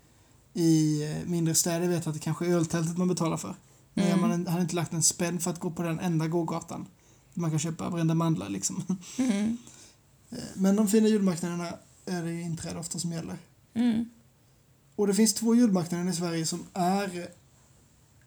i 0.53 1.03
eh, 1.11 1.29
mindre 1.29 1.55
städer 1.55 1.87
vet 1.87 2.07
att 2.07 2.13
det 2.13 2.19
kanske 2.19 2.45
är 2.45 2.49
öltältet 2.49 2.97
man 2.97 3.07
betalar 3.07 3.37
för. 3.37 3.55
Men 3.93 4.07
Mm. 4.07 4.21
man 4.21 4.47
hade 4.47 4.61
inte 4.61 4.75
lagt 4.75 4.93
en 4.93 5.03
spänn 5.03 5.39
för 5.39 5.51
att 5.51 5.59
gå 5.59 5.71
på 5.71 5.83
den 5.83 5.99
enda 5.99 6.27
gågatan. 6.27 6.85
Man 7.33 7.49
kan 7.49 7.59
köpa 7.59 7.89
brända 7.91 8.13
mandlar 8.13 8.49
liksom. 8.49 8.83
Mm. 9.17 9.57
Eh, 10.29 10.37
Men 10.55 10.75
de 10.75 10.87
fina 10.87 11.07
julmarknaderna 11.07 11.73
är 12.05 12.23
det 12.23 12.31
ju 12.31 12.41
inträde 12.41 12.79
ofta 12.79 12.99
som 12.99 13.11
gäller. 13.11 13.37
Mm. 13.73 14.05
Och 15.01 15.07
det 15.07 15.13
finns 15.13 15.33
två 15.33 15.55
julmarknader 15.55 16.11
i 16.11 16.13
Sverige 16.13 16.45
som 16.45 16.65
är 16.73 17.29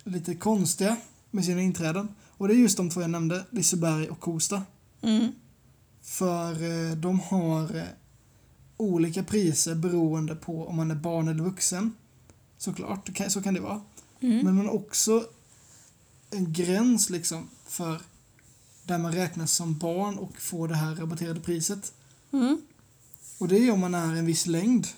lite 0.04 0.34
konstiga 0.34 0.96
med 1.30 1.44
sina 1.44 1.60
inträden. 1.60 2.08
Och 2.30 2.48
det 2.48 2.54
är 2.54 2.56
just 2.56 2.76
de 2.76 2.90
två 2.90 3.00
jag 3.00 3.10
nämnde, 3.10 3.44
Liseberg 3.50 4.08
och 4.08 4.20
Kosta. 4.20 4.62
Mm. 5.02 5.32
För 6.02 6.62
eh, 6.62 6.96
de 6.96 7.20
har 7.20 7.76
eh, 7.76 7.84
olika 8.76 9.24
priser 9.24 9.74
beroende 9.74 10.34
på 10.36 10.66
om 10.66 10.76
man 10.76 10.90
är 10.90 10.94
barn 10.94 11.28
eller 11.28 11.44
vuxen. 11.44 11.92
Såklart, 12.58 13.10
så 13.28 13.42
kan 13.42 13.54
det 13.54 13.60
vara. 13.60 13.80
Mm. 14.20 14.44
Men 14.44 14.54
man 14.54 14.66
har 14.66 14.74
också 14.74 15.26
en 16.30 16.52
gräns 16.52 17.10
liksom 17.10 17.48
för 17.66 18.00
där 18.84 18.98
man 18.98 19.12
räknas 19.12 19.52
som 19.52 19.78
barn 19.78 20.18
och 20.18 20.40
får 20.40 20.68
det 20.68 20.76
här 20.76 20.94
rabatterade 20.94 21.40
priset. 21.40 21.92
Mm. 22.32 22.62
Och 23.38 23.48
det 23.48 23.58
är 23.58 23.70
om 23.70 23.80
man 23.80 23.94
är 23.94 24.16
en 24.16 24.26
viss 24.26 24.46
längd. 24.46 24.88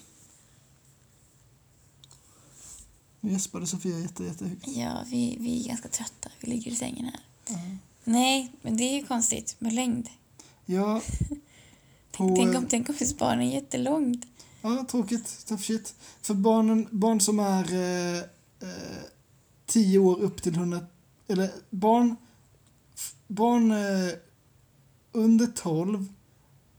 Nu 3.26 3.32
gäspade 3.32 3.66
Sofia 3.66 3.98
jätte, 3.98 4.24
jättehögt. 4.24 4.68
Ja, 4.68 5.04
vi, 5.10 5.36
vi 5.40 5.64
är 5.64 5.68
ganska 5.68 5.88
trötta. 5.88 6.30
Vi 6.40 6.48
ligger 6.48 6.70
i 6.70 6.74
sängen 6.74 7.04
här. 7.04 7.20
Ja. 7.48 7.58
Nej, 8.04 8.52
men 8.62 8.76
det 8.76 8.84
är 8.84 8.94
ju 9.00 9.06
konstigt 9.06 9.56
med 9.58 9.72
längd. 9.72 10.08
Ja, 10.64 11.02
Tänk, 12.10 12.36
tänk, 12.36 12.56
om, 12.56 12.64
eh, 12.64 12.68
tänk 12.68 12.88
om 12.88 12.94
barn 13.18 13.40
är 13.40 13.54
jättelångt. 13.54 14.26
ja, 14.62 14.86
tråkigt. 14.88 15.46
Tough 15.46 15.62
shit. 15.62 15.94
För 16.22 16.34
barnen, 16.34 16.88
barn 16.90 17.20
som 17.20 17.38
är 17.38 17.74
eh, 17.74 18.18
eh, 18.60 19.04
10 19.66 19.98
år 19.98 20.20
upp 20.20 20.42
till 20.42 20.54
100... 20.54 20.86
Eller 21.28 21.50
barn, 21.70 22.16
barn 23.26 23.70
eh, 23.70 24.14
under 25.12 25.46
12 25.46 26.12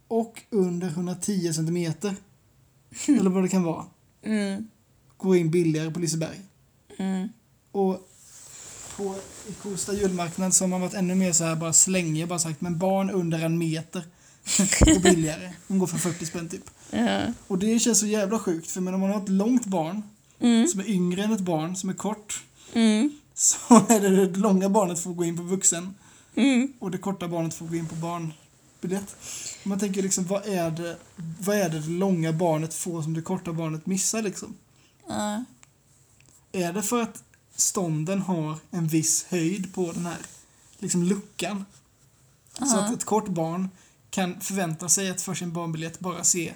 och 0.07 0.43
under 0.49 0.87
110 0.87 1.53
centimeter. 1.53 2.15
eller 3.07 3.29
vad 3.29 3.43
det 3.43 3.49
kan 3.49 3.63
vara. 3.63 3.85
Mm. 4.21 4.67
Går 5.17 5.37
in 5.37 5.51
billigare 5.51 5.91
på 5.91 5.99
Liseberg. 5.99 6.39
Mm. 6.97 7.29
Och 7.71 8.09
på 8.97 9.15
i 9.49 9.53
Kosta 9.53 9.93
julmarknad 9.93 10.53
så 10.53 10.63
har 10.63 10.69
man 10.69 10.81
varit 10.81 10.93
ännu 10.93 11.15
mer 11.15 11.31
så 11.33 11.43
här 11.43 11.55
bara 11.55 11.73
slängig 11.73 12.27
bara 12.27 12.39
sagt 12.39 12.61
men 12.61 12.77
barn 12.79 13.09
under 13.09 13.39
en 13.45 13.57
meter 13.57 14.03
går 14.85 14.99
billigare. 14.99 15.53
De 15.67 15.79
går 15.79 15.87
för 15.87 15.97
40 15.97 16.25
spänn 16.25 16.49
typ. 16.49 16.63
Ja. 16.91 17.21
Och 17.47 17.57
det 17.59 17.79
känns 17.79 17.99
så 17.99 18.05
jävla 18.05 18.39
sjukt 18.39 18.71
för 18.71 18.81
men 18.81 18.93
om 18.93 18.99
man 19.01 19.11
har 19.11 19.21
ett 19.23 19.29
långt 19.29 19.65
barn 19.65 20.03
Mm. 20.39 20.67
som 20.67 20.79
är 20.79 20.89
yngre 20.89 21.23
än 21.23 21.31
ett 21.33 21.39
barn 21.39 21.75
som 21.75 21.89
är 21.89 21.93
kort 21.93 22.43
Mm. 22.73 23.09
så 23.33 23.57
är 23.89 23.99
det 23.99 24.25
det 24.25 24.39
långa 24.39 24.69
barnet 24.69 24.99
får 24.99 25.13
gå 25.13 25.25
in 25.25 25.37
på 25.37 25.43
vuxen 25.43 25.95
Mm. 26.35 26.73
och 26.79 26.91
det 26.91 26.97
korta 26.97 27.27
barnet 27.27 27.53
får 27.53 27.65
gå 27.67 27.75
in 27.75 27.87
på 27.87 27.95
barnbiljett. 27.95 29.15
Man 29.63 29.79
tänker 29.79 30.01
liksom 30.01 30.25
vad 30.27 30.45
är 30.47 30.71
det, 30.71 30.97
vad 31.39 31.57
är 31.57 31.69
det 31.69 31.79
det 31.79 31.89
långa 31.89 32.33
barnet 32.33 32.73
får 32.73 33.01
som 33.01 33.13
det 33.13 33.21
korta 33.21 33.53
barnet 33.53 33.85
missar 33.85 34.21
liksom? 34.21 34.55
Ja. 35.07 35.43
Är 36.51 36.73
det 36.73 36.83
för 36.83 37.01
att 37.01 37.23
stånden 37.55 38.21
har 38.21 38.57
en 38.71 38.87
viss 38.87 39.23
höjd 39.29 39.73
på 39.73 39.91
den 39.91 40.05
här 40.05 40.17
liksom 40.79 41.03
luckan? 41.03 41.65
Så 42.53 42.63
Ja. 42.65 42.79
att 42.85 42.93
ett 42.93 43.05
kort 43.05 43.27
barn 43.27 43.69
kan 44.09 44.41
förvänta 44.41 44.89
sig 44.89 45.09
att 45.09 45.21
för 45.21 45.33
sin 45.33 45.53
barnbiljett 45.53 45.99
bara 45.99 46.23
se 46.23 46.53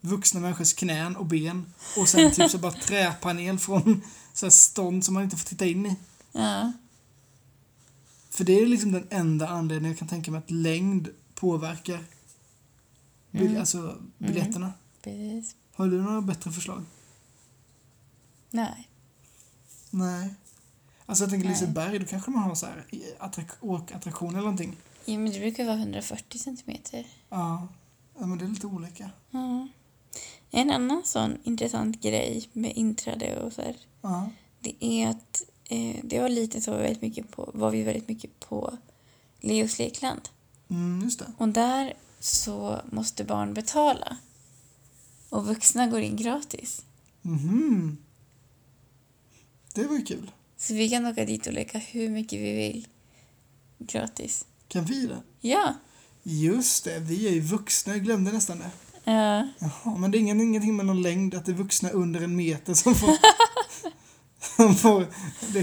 vuxna 0.00 0.40
människors 0.40 0.72
knän 0.74 1.16
och 1.16 1.26
ben 1.26 1.72
och 1.96 2.08
sen 2.08 2.32
typ 2.32 2.50
så 2.50 2.58
bara 2.58 2.72
träpanel 2.72 3.58
från 3.58 4.02
så 4.34 4.46
här 4.46 4.50
stånd 4.50 5.04
som 5.04 5.14
man 5.14 5.22
inte 5.22 5.36
får 5.36 5.46
titta 5.48 5.66
in 5.66 5.86
i. 5.86 5.96
Ja. 6.32 6.72
För 8.30 8.44
det 8.44 8.60
är 8.60 8.66
liksom 8.66 8.92
den 8.92 9.06
enda 9.10 9.48
anledningen 9.48 9.90
jag 9.92 9.98
kan 9.98 10.08
tänka 10.08 10.30
mig 10.30 10.38
att 10.38 10.50
längd 10.50 11.08
påverkar 11.34 12.04
bil- 13.30 13.42
Mm. 13.46 13.60
alltså 13.60 13.96
biljetterna. 14.18 14.72
Precis. 15.02 15.54
Har 15.74 15.86
du 15.86 16.02
några 16.02 16.20
bättre 16.20 16.52
förslag? 16.52 16.84
Nej. 18.52 18.88
Nej. 19.90 20.34
Alltså 21.06 21.24
jag 21.24 21.30
tänker 21.30 21.48
Nej. 21.48 21.60
Liseberg, 21.60 21.98
då 21.98 22.06
kanske 22.06 22.30
man 22.30 22.42
har 22.42 22.54
så 22.54 22.66
här 22.66 22.86
åkattraktion 23.60 24.30
eller 24.30 24.40
någonting. 24.40 24.76
Ja, 25.04 25.18
men 25.18 25.32
det 25.32 25.38
brukar 25.38 25.64
vara 25.64 25.76
140 25.76 26.38
centimeter. 26.38 27.06
Ja. 27.28 27.68
ja, 28.18 28.26
men 28.26 28.38
det 28.38 28.44
är 28.44 28.48
lite 28.48 28.66
olika. 28.66 29.10
Ja. 29.30 29.68
En 30.50 30.70
annan 30.70 31.02
sån 31.04 31.38
intressant 31.44 32.00
grej 32.02 32.48
med 32.52 32.72
inträde 32.76 33.40
och 33.40 33.52
så 33.52 33.62
här, 33.62 33.76
Ja. 34.02 34.30
det 34.60 34.84
är 34.84 35.08
att 35.08 35.42
eh, 35.64 35.96
det 36.04 36.20
var 36.20 36.28
lite 36.28 36.60
så 36.60 36.70
väldigt 36.76 37.02
mycket 37.02 37.30
på, 37.30 37.50
var 37.54 37.70
vi 37.70 37.82
väldigt 37.82 38.08
mycket 38.08 38.40
på 38.40 38.78
Leos 39.40 39.78
lekland. 39.78 40.28
Mm, 40.68 41.00
just 41.04 41.18
det. 41.18 41.32
Och 41.38 41.48
där 41.48 41.94
så 42.20 42.80
måste 42.90 43.24
barn 43.24 43.54
betala. 43.54 44.16
Och 45.28 45.46
vuxna 45.46 45.86
går 45.86 46.00
in 46.00 46.16
gratis. 46.16 46.84
Mhm. 47.22 47.98
Det 49.74 49.84
var 49.86 49.96
ju 49.96 50.02
kul. 50.04 50.30
Så 50.58 50.74
vi 50.74 50.90
kan 50.90 51.06
åka 51.06 51.24
dit 51.24 51.46
och 51.46 51.52
leka 51.52 51.78
hur 51.78 52.08
mycket 52.08 52.40
vi 52.40 52.52
vill. 52.52 52.86
Gratis. 53.78 54.44
Kan 54.68 54.84
vi 54.84 55.06
det? 55.06 55.22
Ja. 55.40 55.74
Just 56.22 56.84
det, 56.84 56.98
vi 56.98 57.28
är 57.28 57.32
ju 57.32 57.40
vuxna. 57.40 57.92
Jag 57.92 58.04
glömde 58.04 58.32
nästan 58.32 58.58
det. 58.58 58.70
Ja. 59.04 59.48
Jaha, 59.58 59.96
men 59.98 60.10
det 60.10 60.18
är 60.18 60.20
ingen, 60.20 60.40
ingenting 60.40 60.76
med 60.76 60.86
någon 60.86 61.02
längd, 61.02 61.34
att 61.34 61.46
det 61.46 61.52
är 61.52 61.56
vuxna 61.56 61.90
under 61.90 62.20
en 62.20 62.36
meter 62.36 62.74
som 62.74 62.94
får... 62.94 63.10
som 64.56 64.74
får 64.74 65.06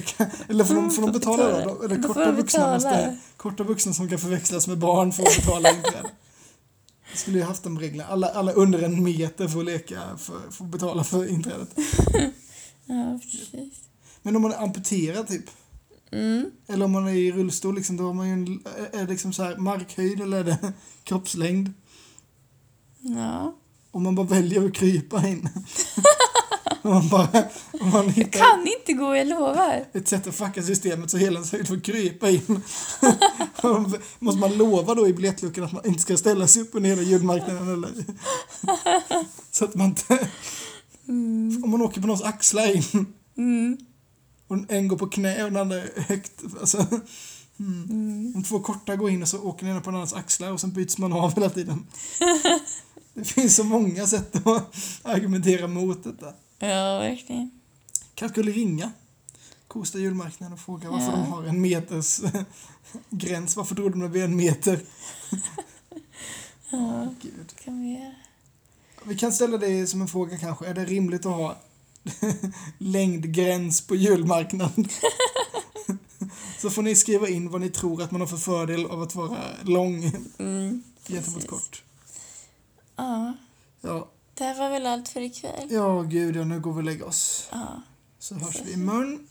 kan, 0.02 0.28
eller 0.50 0.64
får 0.64 0.76
de, 0.76 0.92
får 0.92 1.02
de 1.02 1.12
betala 1.12 1.66
då? 1.66 1.84
Eller 1.84 1.96
Då 1.98 2.08
får 2.08 2.14
korta 2.14 2.32
vuxna, 2.32 2.60
betala. 2.60 2.74
måste, 2.74 3.18
korta 3.38 3.64
vuxna 3.64 3.94
som 3.94 4.10
kan 4.10 4.20
förväxlas 4.20 4.68
med 4.68 4.78
barn 4.78 5.14
får 5.14 5.24
betala 5.24 5.70
inträde. 5.70 6.10
Vi 7.12 7.18
skulle 7.18 7.38
ju 7.38 7.44
haft 7.44 7.64
de 7.64 7.80
reglerna. 7.80 8.10
Alla, 8.10 8.28
alla 8.28 8.52
under 8.52 8.82
en 8.82 9.04
meter 9.04 9.48
får 9.48 9.64
leka, 9.64 10.18
för, 10.18 10.52
får 10.52 10.66
betala 10.66 11.04
för 11.04 11.30
inträdet. 11.30 11.70
Ja, 12.86 13.20
precis. 13.22 13.80
Men 14.22 14.36
om 14.36 14.42
man 14.42 14.52
är 14.52 14.58
amputerad 14.64 15.28
typ, 15.28 15.46
Mm. 16.12 16.52
eller 16.68 16.86
om 16.86 16.92
man 16.92 17.08
är 17.08 17.14
i 17.14 17.32
rullstol, 17.32 17.76
liksom, 17.76 17.98
då 17.98 18.04
har 18.04 18.14
man 18.14 18.28
ju 18.28 18.34
en, 18.34 18.64
är 18.94 19.08
liksom 19.08 19.34
så 19.34 19.44
här 19.44 19.58
markhöjd 19.58 20.22
eller 20.22 20.38
är 20.40 20.44
det 20.44 20.74
kroppslängd? 21.04 21.74
Ja. 23.00 23.56
Om 23.92 24.04
man 24.04 24.16
bara 24.16 24.28
väljer 24.28 24.66
att 24.66 24.74
krypa 24.74 25.28
in. 25.28 25.50
om 26.82 26.92
man 26.92 27.10
bara 27.10 27.44
om 27.82 27.90
man 27.90 28.14
Jag 28.16 28.32
kan 28.34 28.68
inte 28.80 28.94
gå, 28.94 29.16
jag 29.16 29.28
lovar. 29.28 29.86
ett 29.94 30.08
sätt 30.08 30.28
att 30.28 30.36
fucka 30.36 30.64
systemet 30.64 31.12
så 31.12 31.18
hela 31.18 31.34
ens 31.36 31.52
höjd 31.52 31.68
får 31.68 31.80
krypa 31.80 32.30
in. 32.30 32.62
Måste 34.20 34.40
man 34.40 34.58
lova 34.58 34.96
då 34.96 35.08
i 35.08 35.14
biljettluckan 35.14 35.64
att 35.64 35.72
man 35.72 35.86
inte 35.86 36.02
ska 36.02 36.18
ställa 36.18 36.48
sig 36.48 36.62
upp 36.62 36.70
under 36.76 36.90
hela 36.90 37.02
julmarknaden 37.02 37.70
eller? 37.74 37.92
så 39.52 39.66
att 39.66 39.76
man 39.76 39.88
inte... 39.88 40.30
Om 41.64 41.70
man 41.72 41.82
åker 41.82 42.02
på 42.02 42.08
någons 42.08 42.24
axlar 42.24 42.76
in 42.76 43.14
Mm. 43.38 43.78
Och 44.50 44.58
en 44.72 44.88
går 44.88 44.98
på 44.98 45.08
knä 45.10 45.44
och 45.44 45.52
den 45.52 45.62
andra 45.62 45.82
högt. 45.96 46.32
Alltså, 46.60 46.88
Mm. 47.60 48.34
om 48.36 48.44
två 48.44 48.60
korta 48.60 48.96
går 48.96 49.10
in 49.10 49.22
och 49.22 49.28
så 49.28 49.42
åker 49.44 49.66
den 49.66 49.72
ena 49.76 49.82
på 49.82 49.90
den 49.90 49.96
andras 50.00 50.14
axlar 50.14 50.52
och 50.52 50.62
sen 50.62 50.72
byts 50.72 50.98
man 50.98 51.14
av 51.14 51.36
hela 51.36 51.50
tiden. 51.50 51.86
Det 53.14 53.24
finns 53.26 53.56
så 53.56 53.64
många 53.64 54.08
sätt 54.08 54.48
att 54.48 54.76
argumentera 55.04 55.68
mot 55.68 56.04
detta. 56.04 56.26
Ja, 56.60 57.00
verkligen. 57.00 57.52
Kanske 58.16 58.34
skulle 58.34 58.52
ringa 58.52 58.92
Kosta 59.68 60.00
julmarknaden 60.00 60.54
och 60.54 60.60
fråga 60.60 60.90
varför 60.92 61.06
Ja. 61.06 61.12
de 61.12 61.32
har 61.32 61.44
en 61.44 61.62
meters 61.62 62.22
gräns. 63.10 63.56
Varför 63.56 63.76
tror 63.76 63.90
de 63.90 64.00
det 64.00 64.10
blir 64.10 64.24
en 64.24 64.36
meter? 64.36 64.80
Ja, 66.72 67.08
Gud. 67.22 67.54
kan 67.64 67.82
vi 67.82 67.94
göra. 68.00 68.14
Vi 69.04 69.18
kan 69.18 69.34
ställa 69.34 69.58
det 69.58 69.88
som 69.88 70.02
en 70.02 70.08
fråga 70.08 70.38
kanske. 70.38 70.66
Är 70.66 70.74
det 70.74 70.86
rimligt 70.86 71.26
att 71.26 71.32
ha 71.36 71.58
längdgräns 72.78 73.82
på 73.88 73.96
julmarknaden? 73.96 74.88
Så 76.62 76.70
får 76.70 76.82
ni 76.82 76.96
skriva 76.96 77.28
in 77.30 77.50
vad 77.50 77.62
ni 77.62 77.70
tror 77.70 78.02
att 78.02 78.12
man 78.12 78.22
har 78.22 78.28
för 78.28 78.38
fördel 78.38 78.86
av 78.86 79.02
att 79.02 79.16
vara 79.16 79.38
lång 79.64 80.12
Mm. 80.40 80.84
gentemot 81.08 81.48
kort. 81.48 81.84
Ja, 82.96 83.34
Ja, 83.82 84.10
det 84.34 84.44
här 84.44 84.58
var 84.60 84.70
väl 84.70 84.86
allt 84.86 85.08
för 85.10 85.22
ikväll. 85.22 85.68
ja 85.72 86.02
gud 86.02 86.36
ja, 86.36 86.44
nu 86.44 86.60
går 86.60 86.74
vi 86.74 86.80
och 86.80 86.84
lägger 86.84 87.08
oss. 87.08 87.48
Ja. 87.52 87.82
Så 88.20 88.36
hörs 88.36 88.62
vi 88.66 88.74
imorgon. 88.74 89.28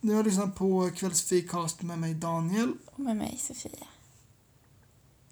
Nu 0.00 0.12
har 0.12 0.16
jag 0.18 0.26
lyssnat 0.26 0.54
på 0.54 0.90
kvällsfikast 0.96 1.82
med 1.82 1.98
mig 1.98 2.14
Daniel. 2.14 2.72
Och 2.86 3.00
med 3.00 3.16
mig, 3.16 3.38
Sofia. 3.46 3.70